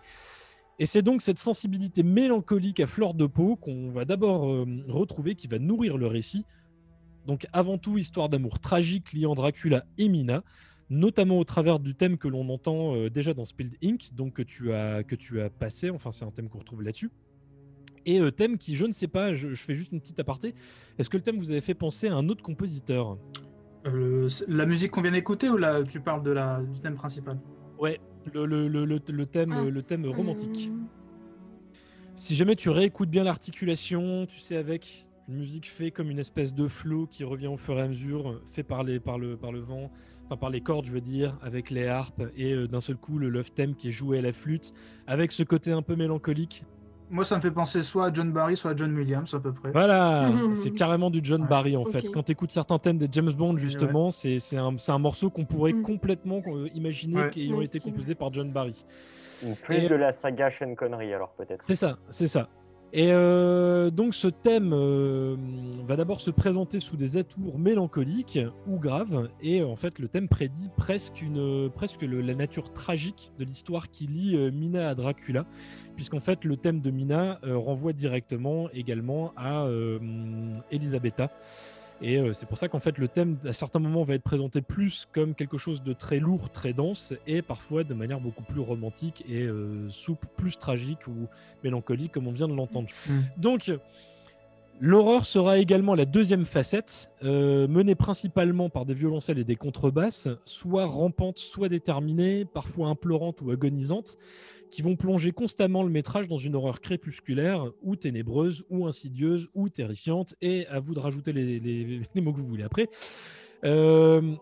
Et 0.79 0.85
c'est 0.85 1.01
donc 1.01 1.21
cette 1.21 1.39
sensibilité 1.39 2.03
mélancolique 2.03 2.79
à 2.79 2.87
fleur 2.87 3.13
de 3.13 3.25
peau 3.27 3.55
qu'on 3.55 3.89
va 3.89 4.05
d'abord 4.05 4.49
euh, 4.49 4.65
retrouver, 4.87 5.35
qui 5.35 5.47
va 5.47 5.59
nourrir 5.59 5.97
le 5.97 6.07
récit. 6.07 6.45
Donc 7.25 7.45
avant 7.53 7.77
tout, 7.77 7.97
histoire 7.97 8.27
d'amour 8.27 8.59
tragique 8.59 9.13
liant 9.13 9.35
Dracula 9.35 9.85
et 9.97 10.09
Mina, 10.09 10.43
notamment 10.89 11.39
au 11.39 11.43
travers 11.43 11.79
du 11.79 11.95
thème 11.95 12.17
que 12.17 12.27
l'on 12.27 12.49
entend 12.49 12.95
euh, 12.95 13.09
déjà 13.09 13.33
dans 13.33 13.45
Spilled 13.45 13.77
Ink, 13.83 14.09
donc 14.13 14.33
que 14.33 14.41
tu 14.41 14.73
as, 14.73 15.03
que 15.03 15.15
tu 15.15 15.41
as 15.41 15.49
passé, 15.49 15.89
enfin 15.89 16.11
c'est 16.11 16.25
un 16.25 16.31
thème 16.31 16.49
qu'on 16.49 16.59
retrouve 16.59 16.81
là-dessus. 16.81 17.11
Et 18.05 18.19
euh, 18.19 18.31
thème 18.31 18.57
qui, 18.57 18.75
je 18.75 18.85
ne 18.85 18.91
sais 18.91 19.07
pas, 19.07 19.33
je, 19.33 19.49
je 19.49 19.63
fais 19.63 19.75
juste 19.75 19.93
une 19.93 20.01
petite 20.01 20.19
aparté, 20.19 20.55
est-ce 20.97 21.09
que 21.09 21.17
le 21.17 21.23
thème 21.23 21.37
vous 21.37 21.51
avez 21.51 21.61
fait 21.61 21.75
penser 21.75 22.07
à 22.07 22.15
un 22.15 22.27
autre 22.29 22.43
compositeur? 22.43 23.17
La 24.47 24.65
musique 24.65 24.91
qu'on 24.91 25.01
vient 25.01 25.11
d'écouter 25.11 25.49
ou 25.49 25.57
là 25.57 25.83
tu 25.83 25.99
parles 25.99 26.23
de 26.23 26.31
la, 26.31 26.61
du 26.61 26.79
thème 26.79 26.95
principal? 26.95 27.39
Ouais, 27.77 27.99
le, 28.33 28.45
le, 28.45 28.67
le, 28.67 28.85
le- 28.85 29.25
thème, 29.25 29.53
Ah. 29.55 29.63
le 29.63 29.81
thème 29.81 30.05
romantique. 30.05 30.69
Hum, 30.71 30.87
Si 32.15 32.35
jamais 32.35 32.55
tu 32.55 32.69
réécoutes 32.69 33.09
bien 33.09 33.23
l'articulation, 33.23 34.25
tu 34.27 34.39
sais, 34.39 34.55
avec 34.57 35.07
une 35.27 35.35
musique 35.37 35.69
faite 35.69 35.93
comme 35.93 36.11
une 36.11 36.19
espèce 36.19 36.53
de 36.53 36.67
flow 36.67 37.07
qui 37.07 37.23
revient 37.23 37.47
au 37.47 37.57
fur 37.57 37.77
et 37.79 37.81
à 37.81 37.87
mesure, 37.87 38.39
fait 38.51 38.63
par, 38.63 38.83
les, 38.83 38.99
par, 38.99 39.17
le, 39.17 39.35
par 39.37 39.51
le 39.51 39.59
vent, 39.61 39.89
enfin 40.25 40.37
par 40.37 40.49
les 40.49 40.61
cordes, 40.61 40.85
je 40.85 40.91
veux 40.91 41.01
dire, 41.01 41.37
avec 41.41 41.69
les 41.71 41.87
harpes, 41.87 42.23
et 42.37 42.53
euh, 42.53 42.67
d'un 42.67 42.81
seul 42.81 42.97
coup 42.97 43.17
le 43.17 43.29
love 43.29 43.51
theme 43.51 43.73
qui 43.75 43.87
est 43.87 43.91
joué 43.91 44.19
à 44.19 44.21
la 44.21 44.33
flûte, 44.33 44.73
avec 45.07 45.31
ce 45.31 45.43
côté 45.43 45.71
un 45.71 45.81
peu 45.81 45.95
mélancolique. 45.95 46.65
Moi, 47.13 47.23
ça 47.23 47.35
me 47.35 47.41
fait 47.41 47.51
penser 47.51 47.83
soit 47.83 48.07
à 48.07 48.13
John 48.13 48.31
Barry, 48.31 48.57
soit 48.57 48.71
à 48.71 48.75
John 48.75 48.93
Williams, 48.95 49.31
à 49.35 49.39
peu 49.39 49.53
près. 49.53 49.71
Voilà, 49.71 50.31
c'est 50.55 50.71
carrément 50.71 51.11
du 51.11 51.19
John 51.23 51.43
Ouais. 51.43 51.47
Barry 51.47 51.77
en 51.77 51.85
fait. 51.85 52.09
Quand 52.11 52.23
tu 52.23 52.31
écoutes 52.31 52.49
certains 52.51 52.79
thèmes 52.79 52.97
des 52.97 53.07
James 53.11 53.31
Bond, 53.31 53.55
justement, 53.57 54.09
c'est 54.09 54.39
c'est 54.39 54.57
un, 54.57 54.75
c'est 54.79 54.91
un 54.91 54.97
morceau 54.99 55.29
qu'on 55.29 55.45
pourrait 55.45 55.73
Mm. 55.73 55.81
complètement 55.83 56.41
euh, 56.47 56.67
imaginer 56.73 57.21
Ouais. 57.21 57.29
qui 57.29 57.51
ont 57.53 57.61
été 57.61 57.77
style. 57.77 57.91
composés 57.91 58.15
par 58.15 58.33
John 58.33 58.51
Barry. 58.51 58.83
Ou 59.45 59.53
plus 59.53 59.75
Et- 59.83 59.89
de 59.89 59.95
la 59.95 60.11
saga 60.11 60.49
Sean 60.49 60.73
Connery, 60.73 61.13
alors 61.13 61.29
peut-être. 61.37 61.63
C'est 61.67 61.75
ça, 61.75 61.97
c'est 62.09 62.27
ça. 62.27 62.47
Et 62.95 63.11
euh, 63.11 63.89
donc 63.89 64.13
ce 64.13 64.27
thème 64.27 64.71
euh, 64.71 65.35
va 65.87 65.95
d'abord 65.95 66.21
se 66.21 66.29
présenter 66.29 66.79
sous 66.79 66.95
des 66.95 67.17
atours 67.17 67.57
mélancoliques 67.57 68.37
ou 68.67 68.77
graves, 68.77 69.29
et 69.41 69.63
en 69.63 69.75
fait 69.75 69.97
le 69.97 70.07
thème 70.07 70.27
prédit 70.27 70.69
presque, 70.77 71.25
la 72.03 72.35
nature 72.35 72.71
tragique 72.71 73.31
de 73.39 73.45
l'histoire 73.45 73.89
qui 73.89 74.05
lie 74.05 74.35
euh, 74.35 74.51
Mina 74.51 74.89
à 74.89 74.93
Dracula, 74.93 75.47
puisqu'en 75.95 76.19
fait 76.19 76.45
le 76.45 76.55
thème 76.55 76.81
de 76.81 76.91
Mina 76.91 77.39
euh, 77.43 77.57
renvoie 77.57 77.93
directement 77.93 78.69
également 78.73 79.33
à 79.37 79.63
euh, 79.63 79.97
Elisabetta. 80.71 81.31
Et 82.03 82.17
euh, 82.17 82.33
c'est 82.33 82.45
pour 82.45 82.57
ça 82.57 82.67
qu'en 82.67 82.81
fait 82.81 82.97
le 82.97 83.07
thème 83.07 83.37
à 83.45 83.53
certains 83.53 83.79
moments 83.79 84.03
va 84.03 84.15
être 84.15 84.23
présenté 84.23 84.61
plus 84.61 85.07
comme 85.11 85.33
quelque 85.33 85.57
chose 85.57 85.83
de 85.83 85.93
très 85.93 86.19
lourd, 86.19 86.51
très 86.51 86.73
dense, 86.73 87.13
et 87.25 87.41
parfois 87.41 87.85
de 87.85 87.93
manière 87.93 88.19
beaucoup 88.19 88.43
plus 88.43 88.59
romantique 88.59 89.23
et 89.27 89.43
euh, 89.43 89.89
souple, 89.89 90.27
plus 90.35 90.59
tragique 90.59 91.07
ou 91.07 91.27
mélancolique 91.63 92.11
comme 92.11 92.27
on 92.27 92.33
vient 92.33 92.49
de 92.49 92.53
l'entendre. 92.53 92.89
Mm. 93.07 93.19
Donc 93.37 93.71
l'horreur 94.79 95.25
sera 95.25 95.59
également 95.59 95.95
la 95.95 96.05
deuxième 96.05 96.45
facette, 96.45 97.11
euh, 97.23 97.67
menée 97.67 97.95
principalement 97.95 98.69
par 98.69 98.85
des 98.85 98.93
violoncelles 98.93 99.39
et 99.39 99.43
des 99.43 99.55
contrebasses, 99.55 100.27
soit 100.45 100.85
rampantes, 100.85 101.37
soit 101.37 101.69
déterminées, 101.69 102.45
parfois 102.45 102.87
implorantes 102.87 103.41
ou 103.41 103.51
agonisantes, 103.51 104.17
qui 104.71 104.81
vont 104.81 104.95
plonger 104.95 105.31
constamment 105.31 105.83
le 105.83 105.89
métrage 105.89 106.27
dans 106.27 106.37
une 106.37 106.55
horreur 106.55 106.81
crépusculaire, 106.81 107.71
ou 107.83 107.95
ténébreuse, 107.95 108.65
ou 108.69 108.87
insidieuse, 108.87 109.47
ou 109.53 109.69
terrifiante, 109.69 110.35
et 110.41 110.65
à 110.67 110.79
vous 110.79 110.93
de 110.95 110.99
rajouter 110.99 111.31
les, 111.31 112.01
mots 112.21 112.33
que 112.33 112.39
vous 112.39 112.47
voulez 112.47 112.63
après. 112.63 112.89
Euh, 113.65 114.35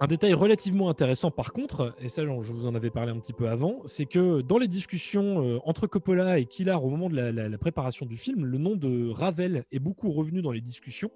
un 0.00 0.06
détail 0.06 0.32
relativement 0.32 0.88
intéressant 0.90 1.30
par 1.32 1.52
contre, 1.52 1.94
et 2.00 2.08
ça 2.08 2.22
je 2.24 2.30
vous 2.52 2.66
en 2.66 2.74
avais 2.74 2.90
parlé 2.90 3.10
un 3.10 3.18
petit 3.18 3.32
peu 3.32 3.48
avant, 3.48 3.80
c'est 3.84 4.04
que 4.06 4.42
dans 4.42 4.58
les 4.58 4.68
discussions 4.68 5.42
euh, 5.44 5.58
entre 5.64 5.86
Coppola 5.88 6.38
et 6.38 6.46
Killar 6.46 6.84
au 6.84 6.88
moment 6.90 7.08
de 7.08 7.16
la, 7.16 7.32
la- 7.32 7.48
la 7.48 7.58
préparation 7.58 8.06
du 8.06 8.16
film, 8.16 8.44
le 8.44 8.58
nom 8.58 8.76
de 8.76 9.10
Ravel 9.10 9.64
est 9.72 9.80
beaucoup 9.80 10.12
revenu 10.12 10.40
dans 10.40 10.52
les 10.52 10.60
discussions. 10.60 11.10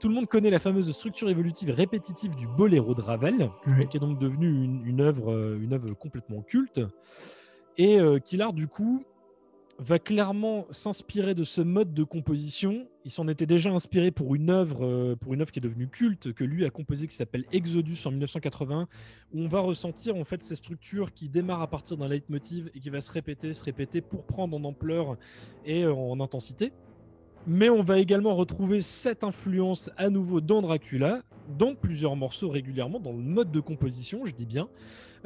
Tout 0.00 0.08
le 0.08 0.14
monde 0.14 0.26
connaît 0.26 0.50
la 0.50 0.58
fameuse 0.58 0.90
structure 0.92 1.28
évolutive 1.28 1.70
répétitive 1.70 2.34
du 2.34 2.46
boléro 2.46 2.94
de 2.94 3.02
Ravel, 3.02 3.50
Oui. 3.66 3.86
qui 3.90 3.96
est 3.98 4.00
donc 4.00 4.18
devenue 4.18 4.48
une, 4.64 4.86
une 4.86 5.00
œuvre, 5.00 5.30
euh, 5.32 5.58
une 5.60 5.72
œuvre 5.74 5.92
complètement 5.94 6.40
culte. 6.42 6.80
Et 7.76 7.98
euh, 8.00 8.18
Killar, 8.20 8.52
du 8.52 8.68
coup, 8.68 9.04
va 9.78 9.98
clairement 9.98 10.66
s'inspirer 10.70 11.34
de 11.34 11.44
ce 11.44 11.60
mode 11.60 11.94
de 11.94 12.04
composition. 12.04 12.86
Il 13.04 13.10
s'en 13.10 13.28
était 13.28 13.46
déjà 13.46 13.70
inspiré 13.70 14.10
pour 14.10 14.34
une 14.34 14.50
œuvre, 14.50 14.84
euh, 14.84 15.16
pour 15.16 15.34
une 15.34 15.42
œuvre 15.42 15.52
qui 15.52 15.58
est 15.58 15.62
devenue 15.62 15.88
culte, 15.88 16.32
que 16.32 16.44
lui 16.44 16.64
a 16.64 16.70
composée, 16.70 17.06
qui 17.06 17.16
s'appelle 17.16 17.44
Exodus 17.52 17.98
en 18.06 18.10
1981, 18.10 18.88
où 19.32 19.40
on 19.40 19.48
va 19.48 19.60
ressentir 19.60 20.16
en 20.16 20.24
fait 20.24 20.42
ces 20.42 20.54
structures 20.54 21.12
qui 21.12 21.28
démarrent 21.28 21.62
à 21.62 21.70
partir 21.70 21.96
d'un 21.96 22.08
leitmotiv 22.08 22.70
et 22.74 22.80
qui 22.80 22.90
va 22.90 23.00
se 23.00 23.10
répéter, 23.10 23.52
se 23.52 23.64
répéter 23.64 24.00
pour 24.00 24.24
prendre 24.24 24.56
en 24.56 24.64
ampleur 24.64 25.16
et 25.64 25.86
en 25.86 26.20
intensité. 26.20 26.72
Mais 27.46 27.68
on 27.68 27.82
va 27.82 27.98
également 27.98 28.34
retrouver 28.34 28.80
cette 28.80 29.22
influence 29.22 29.90
à 29.98 30.08
nouveau 30.08 30.40
dans 30.40 30.62
Dracula, 30.62 31.20
dans 31.58 31.74
plusieurs 31.74 32.16
morceaux 32.16 32.48
régulièrement, 32.48 32.98
dans 33.00 33.12
le 33.12 33.18
mode 33.18 33.50
de 33.50 33.60
composition, 33.60 34.24
je 34.24 34.32
dis 34.32 34.46
bien, 34.46 34.66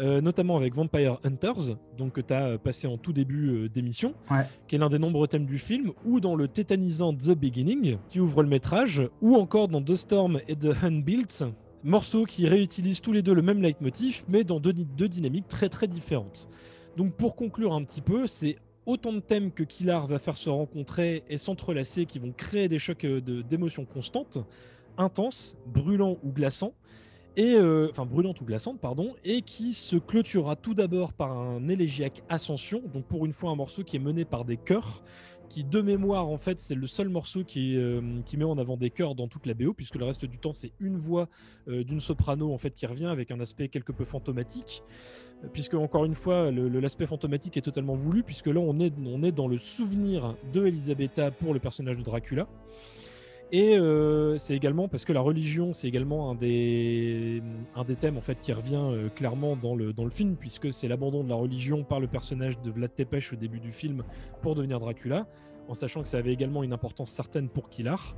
euh, 0.00 0.20
notamment 0.20 0.56
avec 0.56 0.74
Vampire 0.74 1.18
Hunters, 1.22 1.76
donc 1.96 2.14
que 2.14 2.20
tu 2.20 2.34
as 2.34 2.58
passé 2.58 2.88
en 2.88 2.98
tout 2.98 3.12
début 3.12 3.50
euh, 3.50 3.68
d'émission, 3.68 4.14
Ouais. 4.32 4.44
qui 4.66 4.74
est 4.74 4.78
l'un 4.78 4.88
des 4.88 4.98
nombreux 4.98 5.28
thèmes 5.28 5.46
du 5.46 5.58
film, 5.58 5.92
ou 6.04 6.18
dans 6.18 6.34
le 6.34 6.48
tétanisant 6.48 7.14
The 7.14 7.30
Beginning, 7.36 7.98
qui 8.08 8.18
ouvre 8.18 8.42
le 8.42 8.48
métrage, 8.48 9.00
ou 9.20 9.36
encore 9.36 9.68
dans 9.68 9.80
The 9.80 9.94
Storm 9.94 10.40
et 10.48 10.56
The 10.56 10.74
Unbuilt, 10.82 11.44
morceaux 11.84 12.24
qui 12.24 12.48
réutilisent 12.48 13.00
tous 13.00 13.12
les 13.12 13.22
deux 13.22 13.34
le 13.34 13.42
même 13.42 13.62
leitmotiv, 13.62 14.24
mais 14.28 14.42
dans 14.42 14.58
deux, 14.58 14.72
deux 14.72 15.08
dynamiques 15.08 15.46
très 15.46 15.68
très 15.68 15.86
différentes. 15.86 16.48
Donc 16.96 17.14
pour 17.14 17.36
conclure 17.36 17.74
un 17.74 17.84
petit 17.84 18.00
peu, 18.00 18.26
c'est 18.26 18.56
autant 18.88 19.12
de 19.12 19.20
thèmes 19.20 19.52
que 19.52 19.62
Killar 19.62 20.06
va 20.06 20.18
faire 20.18 20.38
se 20.38 20.48
rencontrer 20.48 21.22
et 21.28 21.36
s'entrelacer 21.36 22.06
qui 22.06 22.18
vont 22.18 22.32
créer 22.32 22.68
des 22.68 22.78
chocs 22.78 23.04
euh, 23.04 23.20
d'émotions 23.20 23.84
constantes, 23.84 24.38
intenses, 24.96 25.58
brûlants 25.66 26.16
ou 26.24 26.32
glaçants, 26.32 26.72
et 27.38 27.54
euh, 27.54 27.86
enfin 27.92 28.04
brûlantes 28.04 28.40
ou 28.40 28.44
glaçantes, 28.44 28.80
pardon, 28.80 29.14
et 29.24 29.42
qui 29.42 29.72
se 29.72 29.94
clôturera 29.94 30.56
tout 30.56 30.74
d'abord 30.74 31.12
par 31.12 31.30
un 31.30 31.68
élégiaque 31.68 32.24
Ascension, 32.28 32.82
donc 32.92 33.06
pour 33.06 33.24
une 33.24 33.32
fois 33.32 33.50
un 33.50 33.54
morceau 33.54 33.84
qui 33.84 33.94
est 33.94 34.00
mené 34.00 34.24
par 34.24 34.44
des 34.44 34.56
chœurs, 34.56 35.04
qui 35.48 35.62
de 35.62 35.80
mémoire 35.80 36.26
en 36.26 36.36
fait 36.36 36.60
c'est 36.60 36.74
le 36.74 36.88
seul 36.88 37.08
morceau 37.08 37.44
qui, 37.44 37.76
euh, 37.76 38.00
met 38.36 38.44
en 38.44 38.58
avant 38.58 38.76
des 38.76 38.90
chœurs 38.90 39.14
dans 39.14 39.28
toute 39.28 39.46
la 39.46 39.54
BO, 39.54 39.72
puisque 39.72 39.94
le 39.94 40.04
reste 40.04 40.24
du 40.24 40.40
temps 40.40 40.52
c'est 40.52 40.72
une 40.80 40.96
voix 40.96 41.28
euh, 41.68 41.84
d'une 41.84 42.00
soprano 42.00 42.52
en 42.52 42.58
fait 42.58 42.74
qui 42.74 42.86
revient 42.86 43.06
avec 43.06 43.30
un 43.30 43.38
aspect 43.38 43.68
quelque 43.68 43.92
peu 43.92 44.04
fantomatique, 44.04 44.82
puisque 45.52 45.74
encore 45.74 46.06
une 46.06 46.16
fois 46.16 46.50
l'aspect 46.50 47.06
fantomatique 47.06 47.56
est 47.56 47.62
totalement 47.62 47.94
voulu, 47.94 48.24
puisque 48.24 48.48
là 48.48 48.58
on 48.58 48.80
est, 48.80 48.92
on 49.06 49.22
est 49.22 49.32
dans 49.32 49.46
le 49.46 49.58
souvenir 49.58 50.34
de 50.52 50.66
Elisabetta 50.66 51.30
pour 51.30 51.54
le 51.54 51.60
personnage 51.60 51.98
de 51.98 52.02
Dracula. 52.02 52.48
Et 53.50 53.76
euh, 53.76 54.36
c'est 54.36 54.54
également 54.54 54.88
parce 54.88 55.04
que 55.06 55.12
la 55.12 55.20
religion, 55.20 55.72
c'est 55.72 55.88
également 55.88 56.30
un 56.30 56.34
des, 56.34 57.42
un 57.74 57.84
des 57.84 57.96
thèmes 57.96 58.18
en 58.18 58.20
fait 58.20 58.38
qui 58.40 58.52
revient 58.52 58.76
euh, 58.76 59.08
clairement 59.08 59.56
dans 59.56 59.74
le, 59.74 59.92
dans 59.94 60.04
le 60.04 60.10
film, 60.10 60.36
puisque 60.36 60.70
c'est 60.70 60.86
l'abandon 60.86 61.24
de 61.24 61.30
la 61.30 61.34
religion 61.34 61.82
par 61.82 61.98
le 61.98 62.08
personnage 62.08 62.60
de 62.60 62.70
Vlad 62.70 62.94
Tepes 62.94 63.32
au 63.32 63.36
début 63.36 63.60
du 63.60 63.72
film 63.72 64.04
pour 64.42 64.54
devenir 64.54 64.80
Dracula, 64.80 65.26
en 65.66 65.74
sachant 65.74 66.02
que 66.02 66.08
ça 66.08 66.18
avait 66.18 66.32
également 66.32 66.62
une 66.62 66.74
importance 66.74 67.10
certaine 67.10 67.48
pour 67.48 67.70
Killar. 67.70 68.16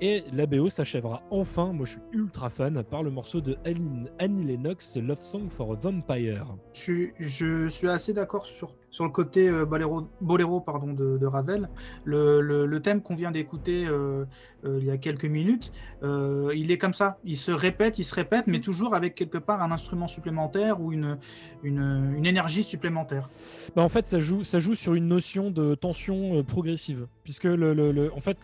Et 0.00 0.24
la 0.32 0.46
BO 0.46 0.68
s'achèvera 0.70 1.22
enfin, 1.30 1.72
moi 1.72 1.86
je 1.86 1.92
suis 1.92 2.00
ultra 2.12 2.50
fan, 2.50 2.82
par 2.82 3.04
le 3.04 3.12
morceau 3.12 3.40
de 3.40 3.56
Annie, 3.64 4.08
Annie 4.18 4.44
Lennox, 4.44 4.96
Love 4.96 5.22
Song 5.22 5.48
for 5.50 5.72
a 5.72 5.76
Vampire. 5.76 6.56
Je 6.72 7.10
je 7.20 7.68
suis 7.68 7.88
assez 7.88 8.12
d'accord 8.12 8.44
sur, 8.44 8.74
sur 8.94 9.04
le 9.04 9.10
côté 9.10 9.48
euh, 9.48 9.64
boléro, 9.66 10.06
boléro 10.20 10.60
pardon, 10.60 10.92
de, 10.92 11.18
de 11.18 11.26
Ravel. 11.26 11.68
Le, 12.04 12.40
le- 12.40 12.64
le 12.64 12.80
thème 12.80 13.02
qu'on 13.02 13.16
vient 13.16 13.32
d'écouter 13.32 13.86
euh, 13.86 14.24
euh, 14.64 14.78
il 14.80 14.86
y 14.86 14.90
a 14.90 14.96
quelques 14.98 15.24
minutes, 15.24 15.72
il 16.02 16.70
est 16.70 16.78
comme 16.78 16.94
ça. 16.94 17.18
Il 17.24 17.36
se 17.36 17.50
répète, 17.50 17.98
il 17.98 18.04
se 18.04 18.14
répète, 18.14 18.46
mais 18.46 18.60
toujours 18.60 18.94
avec 18.94 19.14
quelque 19.16 19.38
part 19.38 19.62
un 19.62 19.72
instrument 19.72 20.06
supplémentaire 20.06 20.80
ou 20.80 20.92
une, 20.92 21.18
une, 21.64 22.14
une 22.16 22.26
énergie 22.26 22.62
supplémentaire. 22.62 23.28
Bah, 23.74 23.82
en 23.82 23.88
fait, 23.88 24.06
ça 24.06 24.20
joue, 24.20 24.44
ça 24.44 24.60
joue 24.60 24.74
sur 24.76 24.94
une 24.94 25.08
notion 25.08 25.50
de 25.50 25.74
tension 25.74 26.44
progressive, 26.44 27.06
puisque 27.24 27.44
le, 27.44 27.74
le- 27.74 27.90
le- 27.90 28.12
en 28.14 28.20
fait, 28.20 28.38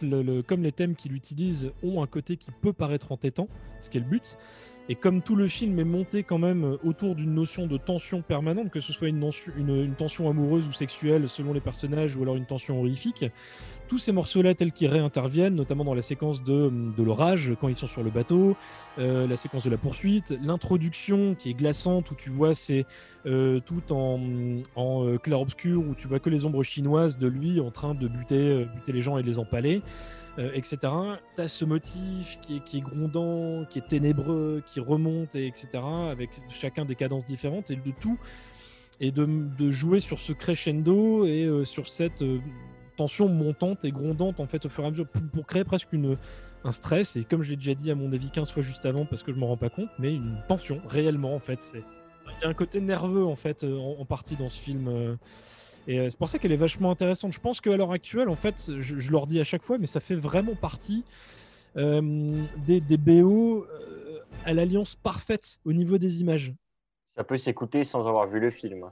comme 0.48 0.62
les 0.62 0.72
thèmes 0.72 0.96
qu'il 0.96 1.14
utilise 1.14 1.70
ont 1.84 2.02
un 2.02 2.06
côté 2.06 2.36
qui 2.36 2.50
peut 2.60 2.72
paraître 2.72 3.12
entêtant, 3.12 3.46
ce 3.78 3.88
qui 3.90 3.98
est 3.98 4.00
le 4.00 4.06
but, 4.08 4.36
et 4.90 4.96
comme 4.96 5.22
tout 5.22 5.36
le 5.36 5.46
film 5.46 5.78
est 5.78 5.84
monté 5.84 6.24
quand 6.24 6.38
même 6.38 6.64
euh, 6.64 6.76
autour 6.82 7.14
d'une 7.14 7.32
notion 7.32 7.68
de 7.68 7.76
tension 7.76 8.22
permanente, 8.22 8.70
que 8.70 8.80
ce 8.80 8.92
soit 8.92 9.06
une, 9.06 9.94
tension 9.96 10.28
amoureuse 10.28 10.66
ou 10.66 10.72
sexuelle 10.72 11.28
selon 11.28 11.52
les 11.52 11.60
personnages, 11.60 12.16
ou 12.16 12.22
alors 12.22 12.34
une 12.34 12.44
tension 12.44 12.80
horrifique, 12.80 13.24
tous 13.86 13.98
ces 13.98 14.10
morceaux-là 14.10 14.56
tels 14.56 14.72
qu'ils 14.72 14.88
réinterviennent, 14.88 15.54
notamment 15.54 15.84
dans 15.84 15.94
la 15.94 16.02
séquence 16.02 16.42
de, 16.42 16.72
de 16.96 17.02
l'orage 17.04 17.52
quand 17.60 17.68
ils 17.68 17.76
sont 17.76 17.86
sur 17.86 18.02
le 18.02 18.10
bateau, 18.10 18.56
euh, 18.98 19.28
la 19.28 19.36
séquence 19.36 19.64
de 19.64 19.70
la 19.70 19.78
poursuite, 19.78 20.34
l'introduction 20.42 21.36
qui 21.36 21.50
est 21.50 21.54
glaçante 21.54 22.10
où 22.10 22.16
tu 22.16 22.30
vois 22.30 22.56
c'est 22.56 22.84
euh, 23.26 23.60
tout 23.60 23.92
en, 23.92 24.18
euh, 24.76 25.18
clair-obscur 25.18 25.88
où 25.88 25.94
tu 25.94 26.08
vois 26.08 26.18
que 26.18 26.30
les 26.30 26.46
ombres 26.46 26.64
chinoises 26.64 27.16
de 27.16 27.28
lui 27.28 27.60
en 27.60 27.70
train 27.70 27.94
de 27.94 28.08
buter, 28.08 28.66
buter 28.74 28.90
les 28.90 29.02
gens 29.02 29.18
et 29.18 29.22
de 29.22 29.28
les 29.28 29.38
empaler, 29.38 29.82
euh, 30.38 30.50
etc. 30.54 30.78
Tu 31.34 31.42
as 31.42 31.48
ce 31.48 31.64
motif 31.64 32.38
qui 32.40 32.56
est, 32.56 32.64
qui 32.64 32.78
est 32.78 32.80
grondant, 32.80 33.64
qui 33.68 33.78
est 33.78 33.88
ténébreux, 33.88 34.62
qui 34.66 34.80
remonte, 34.80 35.34
et 35.34 35.46
etc. 35.46 35.68
avec 36.10 36.30
chacun 36.48 36.84
des 36.84 36.94
cadences 36.94 37.24
différentes 37.24 37.70
et 37.70 37.76
de 37.76 37.90
tout. 38.00 38.18
Et 39.00 39.12
de, 39.12 39.70
jouer 39.70 39.98
sur 39.98 40.18
ce 40.18 40.32
crescendo 40.32 41.24
et 41.24 41.44
euh, 41.44 41.64
sur 41.64 41.88
cette 41.88 42.20
euh, 42.20 42.38
tension 42.96 43.28
montante 43.28 43.84
et 43.86 43.92
grondante 43.92 44.40
en 44.40 44.46
fait 44.46 44.66
au 44.66 44.68
fur 44.68 44.84
et 44.84 44.88
à 44.88 44.90
mesure 44.90 45.06
pour, 45.32 45.46
créer 45.46 45.64
presque 45.64 45.90
une, 45.94 46.18
un 46.64 46.72
stress 46.72 47.16
et 47.16 47.24
comme 47.24 47.40
je 47.40 47.48
l'ai 47.48 47.56
déjà 47.56 47.72
dit 47.72 47.90
à 47.90 47.94
mon 47.94 48.12
avis 48.12 48.30
15 48.30 48.50
fois 48.50 48.62
juste 48.62 48.84
avant 48.84 49.06
parce 49.06 49.22
que 49.22 49.32
je 49.32 49.38
m'en 49.38 49.46
rends 49.46 49.56
pas 49.56 49.70
compte 49.70 49.88
mais 49.98 50.14
une 50.14 50.42
tension 50.48 50.82
réellement 50.86 51.34
en 51.34 51.38
fait 51.38 51.62
c'est 51.62 51.82
il 52.26 52.42
y 52.42 52.44
a 52.44 52.48
un 52.50 52.54
côté 52.54 52.82
nerveux 52.82 53.24
en 53.24 53.36
fait 53.36 53.64
en, 53.64 54.04
partie 54.04 54.36
dans 54.36 54.50
ce 54.50 54.60
film 54.60 55.16
et 55.90 55.98
euh, 55.98 56.08
c'est 56.08 56.18
pour 56.18 56.28
ça 56.28 56.38
qu'elle 56.38 56.52
est 56.52 56.56
vachement 56.56 56.90
intéressante. 56.90 57.32
Je 57.32 57.40
pense 57.40 57.60
qu'à 57.60 57.76
l'heure 57.76 57.92
actuelle 57.92 58.28
en 58.28 58.36
fait 58.36 58.70
je, 58.78 58.98
je 58.98 59.12
leur 59.12 59.26
dis 59.26 59.40
à 59.40 59.44
chaque 59.44 59.62
fois 59.62 59.76
mais 59.78 59.86
ça 59.86 60.00
fait 60.00 60.14
vraiment 60.14 60.54
partie 60.54 61.04
euh, 61.76 62.00
des, 62.66 62.80
des 62.80 62.96
BO 62.96 63.64
euh, 63.64 64.20
à 64.44 64.52
l'alliance 64.52 64.94
parfaite 64.94 65.58
au 65.64 65.72
niveau 65.72 65.98
des 65.98 66.20
images. 66.20 66.52
Ça 67.16 67.24
peut 67.24 67.38
s'écouter 67.38 67.84
sans 67.84 68.06
avoir 68.06 68.28
vu 68.28 68.38
le 68.40 68.50
film. 68.50 68.90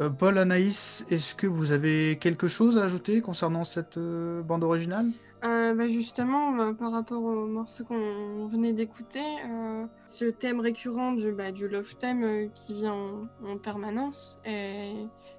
Euh, 0.00 0.10
Paul, 0.10 0.38
Anaïs, 0.38 1.04
est-ce 1.10 1.34
que 1.34 1.46
vous 1.46 1.72
avez 1.72 2.18
quelque 2.18 2.48
chose 2.48 2.78
à 2.78 2.84
ajouter 2.84 3.20
concernant 3.20 3.64
cette 3.64 3.96
euh, 3.96 4.42
bande 4.42 4.64
originale? 4.64 5.06
Euh, 5.44 5.74
bah, 5.74 5.88
justement, 5.88 6.58
euh, 6.58 6.72
par 6.72 6.90
rapport 6.90 7.22
au 7.22 7.46
morceau 7.46 7.84
qu'on 7.84 8.46
venait 8.48 8.72
d'écouter, 8.72 9.20
euh, 9.48 9.84
ce 10.06 10.24
thème 10.24 10.60
récurrent 10.60 11.12
du, 11.12 11.32
bah, 11.32 11.52
du 11.52 11.68
love 11.68 11.94
theme 11.96 12.24
euh, 12.24 12.48
qui 12.54 12.74
vient 12.74 12.94
en, 12.94 13.28
en 13.46 13.58
permanence 13.58 14.40
et 14.46 14.94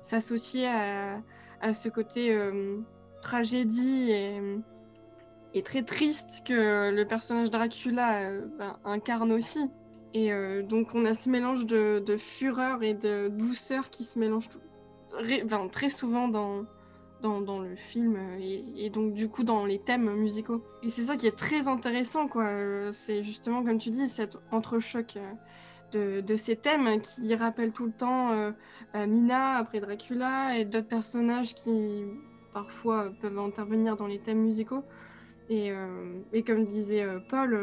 s'associer 0.05 0.67
à, 0.67 1.19
à 1.61 1.73
ce 1.73 1.89
côté 1.89 2.31
euh, 2.31 2.77
tragédie 3.21 4.11
et, 4.11 5.63
très 5.63 5.83
triste 5.83 6.43
que 6.45 6.91
le 6.91 7.05
personnage 7.05 7.49
Dracula 7.49 8.29
euh, 8.29 8.45
bah, 8.59 8.77
incarne 8.85 9.31
aussi. 9.31 9.71
Et 10.13 10.31
euh, 10.31 10.61
donc 10.61 10.89
on 10.93 11.05
a 11.05 11.13
ce 11.15 11.29
mélange 11.29 11.65
de, 11.65 12.17
fureur 12.17 12.83
et 12.83 12.93
de 12.93 13.29
douceur 13.29 13.89
qui 13.89 14.03
se 14.03 14.19
mélange 14.19 14.47
enfin, 15.43 15.67
très 15.69 15.89
souvent 15.89 16.27
dans, 16.27 16.61
dans, 17.21 17.59
le 17.59 17.75
film 17.75 18.17
et, 18.39 18.63
et 18.77 18.89
donc 18.91 19.13
du 19.13 19.27
coup 19.27 19.43
dans 19.43 19.65
les 19.65 19.79
thèmes 19.79 20.13
musicaux. 20.13 20.63
Et 20.83 20.91
c'est 20.91 21.03
ça 21.03 21.15
qui 21.15 21.25
est 21.25 21.35
très 21.35 21.67
intéressant, 21.67 22.27
quoi. 22.27 22.91
C'est 22.93 23.23
justement, 23.23 23.63
comme 23.63 23.79
tu 23.79 23.89
dis, 23.89 24.07
cet 24.07 24.37
entrechoc 24.51 25.17
de, 25.95 26.21
de 26.21 26.35
ces 26.35 26.55
thèmes 26.55 27.01
qui 27.01 27.33
rappellent 27.35 27.71
tout 27.73 27.85
le 27.85 27.91
temps 27.91 28.31
euh, 28.31 28.51
euh, 28.95 29.07
Mina 29.07 29.55
après 29.57 29.79
Dracula 29.79 30.57
et 30.57 30.65
d'autres 30.65 30.87
personnages 30.87 31.55
qui 31.55 32.03
parfois 32.53 33.11
peuvent 33.21 33.37
intervenir 33.39 33.95
dans 33.95 34.07
les 34.07 34.19
thèmes 34.19 34.41
musicaux. 34.41 34.83
Et, 35.49 35.71
euh, 35.71 36.19
et 36.33 36.43
comme 36.43 36.65
disait 36.65 37.05
Paul, 37.29 37.55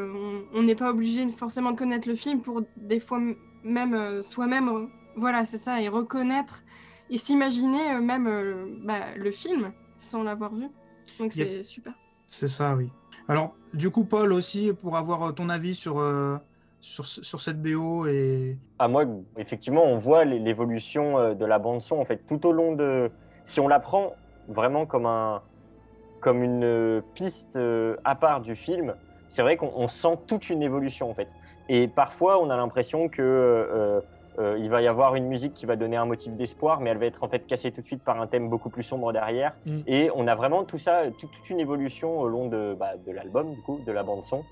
on- 0.54 0.62
n'est 0.62 0.76
pas 0.76 0.90
obligé 0.90 1.26
forcément 1.32 1.72
de 1.72 1.76
connaître 1.76 2.08
le 2.08 2.14
film 2.14 2.40
pour 2.40 2.62
des 2.76 3.00
fois 3.00 3.20
même 3.64 4.22
soi-même, 4.22 4.88
voilà, 5.16 5.44
c'est 5.44 5.58
ça, 5.58 5.80
et 5.80 5.88
reconnaître 5.88 6.62
et 7.10 7.18
s'imaginer 7.18 7.98
même 8.00 8.28
bah, 8.84 9.16
le 9.16 9.30
film 9.32 9.72
sans 9.98 10.22
l'avoir 10.22 10.54
vu. 10.54 10.68
Donc 11.18 11.32
c'est 11.32 11.64
super. 11.64 11.94
C'est 12.26 12.48
ça, 12.48 12.76
oui. 12.76 12.88
Alors, 13.28 13.54
du 13.74 13.90
coup, 13.90 14.04
Paul 14.04 14.32
aussi, 14.32 14.72
pour 14.80 14.96
avoir 14.96 15.34
ton 15.34 15.48
avis 15.48 15.74
sur, 15.74 15.98
euh, 15.98 16.36
sur, 16.82 17.06
ce- 17.06 17.22
sur 17.22 17.40
cette 17.40 17.62
BO 17.62 18.06
et... 18.06 18.58
Ah, 18.78 18.88
moi, 18.88 19.04
effectivement, 19.38 19.84
on 19.84 19.98
voit 19.98 20.24
l'é- 20.24 20.38
l'évolution 20.38 21.18
euh, 21.18 21.34
de 21.34 21.46
la 21.46 21.58
bande-son, 21.58 21.98
en 21.98 22.04
fait, 22.04 22.18
tout 22.26 22.44
au 22.46 22.52
long 22.52 22.74
de... 22.74 23.10
Si 23.44 23.60
on 23.60 23.68
la 23.68 23.80
prend 23.80 24.12
vraiment 24.48 24.84
comme, 24.84 25.06
un, 25.06 25.40
comme 26.20 26.42
une 26.42 27.02
piste 27.14 27.56
euh, 27.56 27.96
à 28.04 28.14
part 28.16 28.40
du 28.40 28.56
film, 28.56 28.94
c'est 29.28 29.42
vrai 29.42 29.56
qu'on 29.56 29.72
on 29.74 29.88
sent 29.88 30.18
toute 30.26 30.50
une 30.50 30.62
évolution, 30.62 31.08
en 31.08 31.14
fait. 31.14 31.28
Et 31.68 31.88
parfois, 31.88 32.42
on 32.42 32.50
a 32.50 32.56
l'impression 32.56 33.08
que 33.08 33.22
euh, 33.22 34.00
euh, 34.38 34.56
il 34.58 34.68
va 34.68 34.82
y 34.82 34.88
avoir 34.88 35.14
une 35.14 35.26
musique 35.26 35.54
qui 35.54 35.66
va 35.66 35.76
donner 35.76 35.96
un 35.96 36.04
motif 36.06 36.32
d'espoir, 36.34 36.80
mais 36.80 36.90
elle 36.90 36.98
va 36.98 37.06
être 37.06 37.22
en 37.22 37.28
fait 37.28 37.46
cassée 37.46 37.70
tout 37.70 37.82
de 37.82 37.86
suite 37.86 38.02
par 38.02 38.20
un 38.20 38.26
thème 38.26 38.48
beaucoup 38.48 38.70
plus 38.70 38.82
sombre 38.82 39.12
derrière. 39.12 39.54
Mm. 39.66 39.78
Et 39.86 40.10
on 40.14 40.26
a 40.26 40.34
vraiment 40.34 40.64
tout 40.64 40.78
ça, 40.78 41.02
toute, 41.18 41.30
toute 41.30 41.50
une 41.50 41.60
évolution 41.60 42.18
au 42.18 42.28
long 42.28 42.48
de, 42.48 42.74
bah, 42.78 42.92
de 43.06 43.12
l'album, 43.12 43.54
du 43.54 43.60
coup, 43.62 43.78
de 43.86 43.92
la 43.92 44.02
bande-son, 44.02 44.42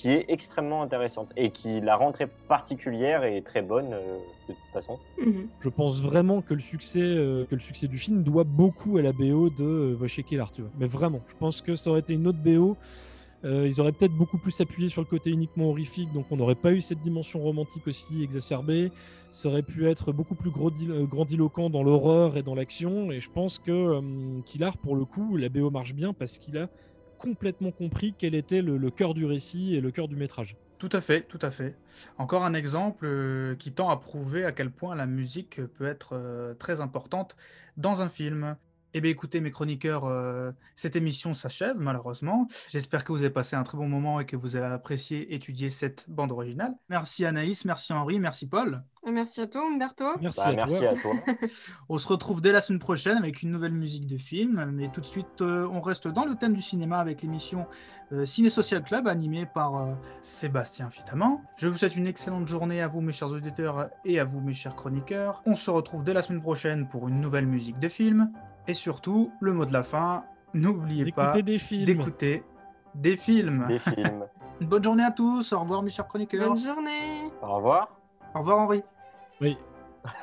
qui 0.00 0.08
est 0.08 0.24
extrêmement 0.28 0.80
intéressante 0.82 1.28
et 1.36 1.50
qui 1.50 1.80
la 1.82 1.94
rend 1.94 2.10
très 2.10 2.26
particulière 2.48 3.22
et 3.22 3.42
très 3.42 3.60
bonne 3.60 3.92
euh, 3.92 4.16
de 4.48 4.54
toute 4.54 4.72
façon. 4.72 4.98
Mhm. 5.18 5.46
Je 5.60 5.68
pense 5.68 6.00
vraiment 6.02 6.40
que 6.40 6.54
le 6.54 6.60
succès, 6.60 7.02
euh, 7.02 7.44
que 7.44 7.54
le 7.54 7.60
succès 7.60 7.86
du 7.86 7.98
film 7.98 8.22
doit 8.22 8.44
beaucoup 8.44 8.96
à 8.96 9.02
la 9.02 9.12
BO 9.12 9.50
de 9.50 9.62
euh, 9.62 9.96
Wojciech 10.00 10.26
tu 10.26 10.62
vois. 10.62 10.70
Mais 10.78 10.86
vraiment, 10.86 11.20
je 11.28 11.34
pense 11.34 11.60
que 11.60 11.74
ça 11.74 11.90
aurait 11.90 12.00
été 12.00 12.14
une 12.14 12.26
autre 12.26 12.38
BO. 12.38 12.78
euh, 13.44 13.66
ils 13.66 13.78
auraient 13.80 13.92
peut-être 13.92 14.14
beaucoup 14.14 14.38
plus 14.38 14.58
appuyé 14.62 14.88
sur 14.88 15.02
le 15.02 15.06
côté 15.06 15.28
uniquement 15.30 15.66
horrifique, 15.68 16.10
donc 16.14 16.24
on 16.30 16.36
n'aurait 16.36 16.54
pas 16.54 16.72
eu 16.72 16.80
cette 16.80 17.00
dimension 17.02 17.40
romantique 17.40 17.86
aussi 17.86 18.22
exacerbée. 18.22 18.90
Ça 19.30 19.48
aurait 19.50 19.62
pu 19.62 19.86
être 19.86 20.12
beaucoup 20.12 20.34
plus 20.34 20.50
grandi- 20.50 20.88
grandiloquent 21.08 21.68
dans 21.70 21.82
l'horreur 21.82 22.36
et 22.38 22.42
dans 22.42 22.54
l'action. 22.54 23.12
Et 23.12 23.20
je 23.20 23.30
pense 23.30 23.58
que 23.58 23.70
euh, 23.70 24.00
Kilar, 24.46 24.76
pour 24.78 24.96
le 24.96 25.04
coup, 25.04 25.36
la 25.36 25.48
BO 25.50 25.70
marche 25.70 25.92
bien 25.94 26.12
parce 26.14 26.38
qu'il 26.38 26.56
a 26.56 26.68
complètement 27.20 27.70
compris 27.70 28.14
quel 28.16 28.34
était 28.34 28.62
le, 28.62 28.90
cœur 28.90 29.14
du 29.14 29.26
récit 29.26 29.74
et 29.74 29.80
le 29.80 29.90
cœur 29.90 30.08
du 30.08 30.16
métrage. 30.16 30.56
Tout 30.78 30.88
à 30.92 31.00
fait, 31.02 31.22
tout 31.22 31.38
à 31.42 31.50
fait. 31.50 31.76
Encore 32.16 32.44
un 32.44 32.54
exemple 32.54 33.04
euh, 33.04 33.54
qui 33.56 33.72
tend 33.72 33.90
à 33.90 33.96
prouver 33.98 34.44
à 34.46 34.52
quel 34.52 34.70
point 34.70 34.94
la 34.94 35.04
musique 35.04 35.60
peut 35.76 35.86
être 35.86 36.14
euh, 36.14 36.54
très 36.54 36.80
importante 36.80 37.36
dans 37.76 38.00
un 38.00 38.08
film. 38.08 38.56
Eh 38.92 39.00
bien 39.00 39.10
écoutez 39.10 39.40
mes 39.40 39.50
chroniqueurs, 39.50 40.04
euh, 40.04 40.50
cette 40.74 40.96
émission 40.96 41.32
s'achève 41.34 41.76
malheureusement. 41.78 42.48
J'espère 42.68 43.04
que 43.04 43.12
vous 43.12 43.20
avez 43.20 43.30
passé 43.30 43.54
un 43.54 43.62
très 43.62 43.78
bon 43.78 43.88
moment 43.88 44.18
et 44.20 44.26
que 44.26 44.36
vous 44.36 44.56
avez 44.56 44.66
apprécié 44.66 45.32
étudier 45.34 45.70
cette 45.70 46.10
bande 46.10 46.32
originale. 46.32 46.74
Merci 46.88 47.24
Anaïs, 47.24 47.64
merci 47.64 47.92
Henri, 47.92 48.18
merci 48.18 48.48
Paul. 48.48 48.82
Merci 49.06 49.40
à 49.40 49.46
toi, 49.46 49.62
Umberto. 49.66 50.04
Merci 50.20 50.40
Bah, 50.40 50.48
à 50.48 50.52
merci 50.52 50.78
toi. 50.78 50.90
à 50.90 50.94
toi. 50.94 51.12
On 51.88 51.96
se 51.98 52.06
retrouve 52.06 52.40
dès 52.42 52.52
la 52.52 52.60
semaine 52.60 52.80
prochaine 52.80 53.16
avec 53.16 53.42
une 53.42 53.50
nouvelle 53.50 53.72
musique 53.72 54.06
de 54.06 54.18
film. 54.18 54.70
Mais 54.74 54.90
tout 54.90 55.00
de 55.00 55.06
suite, 55.06 55.40
euh, 55.40 55.66
on 55.72 55.80
reste 55.80 56.06
dans 56.06 56.26
le 56.26 56.34
thème 56.34 56.52
du 56.52 56.60
cinéma 56.60 56.98
avec 56.98 57.22
l'émission 57.22 57.66
euh, 58.12 58.26
Ciné 58.26 58.50
Social 58.50 58.82
Club 58.82 59.08
animée 59.08 59.46
par 59.46 59.76
euh, 59.76 59.94
Sébastien 60.20 60.90
Fitaman. 60.90 61.40
Je 61.56 61.68
vous 61.68 61.78
souhaite 61.78 61.96
une 61.96 62.06
excellente 62.06 62.46
journée 62.46 62.82
à 62.82 62.88
vous, 62.88 63.00
mes 63.00 63.12
chers 63.12 63.30
auditeurs, 63.30 63.88
et 64.04 64.20
à 64.20 64.24
vous, 64.24 64.40
mes 64.42 64.52
chers 64.52 64.76
chroniqueurs. 64.76 65.42
On 65.46 65.56
se 65.56 65.70
retrouve 65.70 66.04
dès 66.04 66.12
la 66.12 66.20
semaine 66.20 66.42
prochaine 66.42 66.86
pour 66.86 67.08
une 67.08 67.20
nouvelle 67.20 67.46
musique 67.46 67.78
de 67.78 67.88
film. 67.88 68.30
Et 68.70 68.74
surtout, 68.74 69.32
le 69.40 69.52
mot 69.52 69.64
de 69.64 69.72
la 69.72 69.82
fin, 69.82 70.22
n'oubliez 70.54 71.10
pas 71.10 71.32
D'écouter 71.32 71.42
des 71.42 71.58
films. 71.58 71.84
d'écouter 71.86 72.44
des 72.94 73.16
films. 73.16 73.64
Des 73.66 73.80
films. 73.80 74.26
Une 74.60 74.66
bonne 74.68 74.84
journée 74.84 75.02
à 75.02 75.10
tous. 75.10 75.52
Au 75.52 75.58
revoir, 75.58 75.82
mes 75.82 75.90
chers 75.90 76.06
chroniqueurs. 76.06 76.50
Bonne 76.50 76.56
journée. 76.56 77.24
Au 77.42 77.56
revoir. 77.56 77.88
Au 78.32 78.38
revoir, 78.38 78.58
Henri. 78.60 78.84
Oui. 79.40 79.58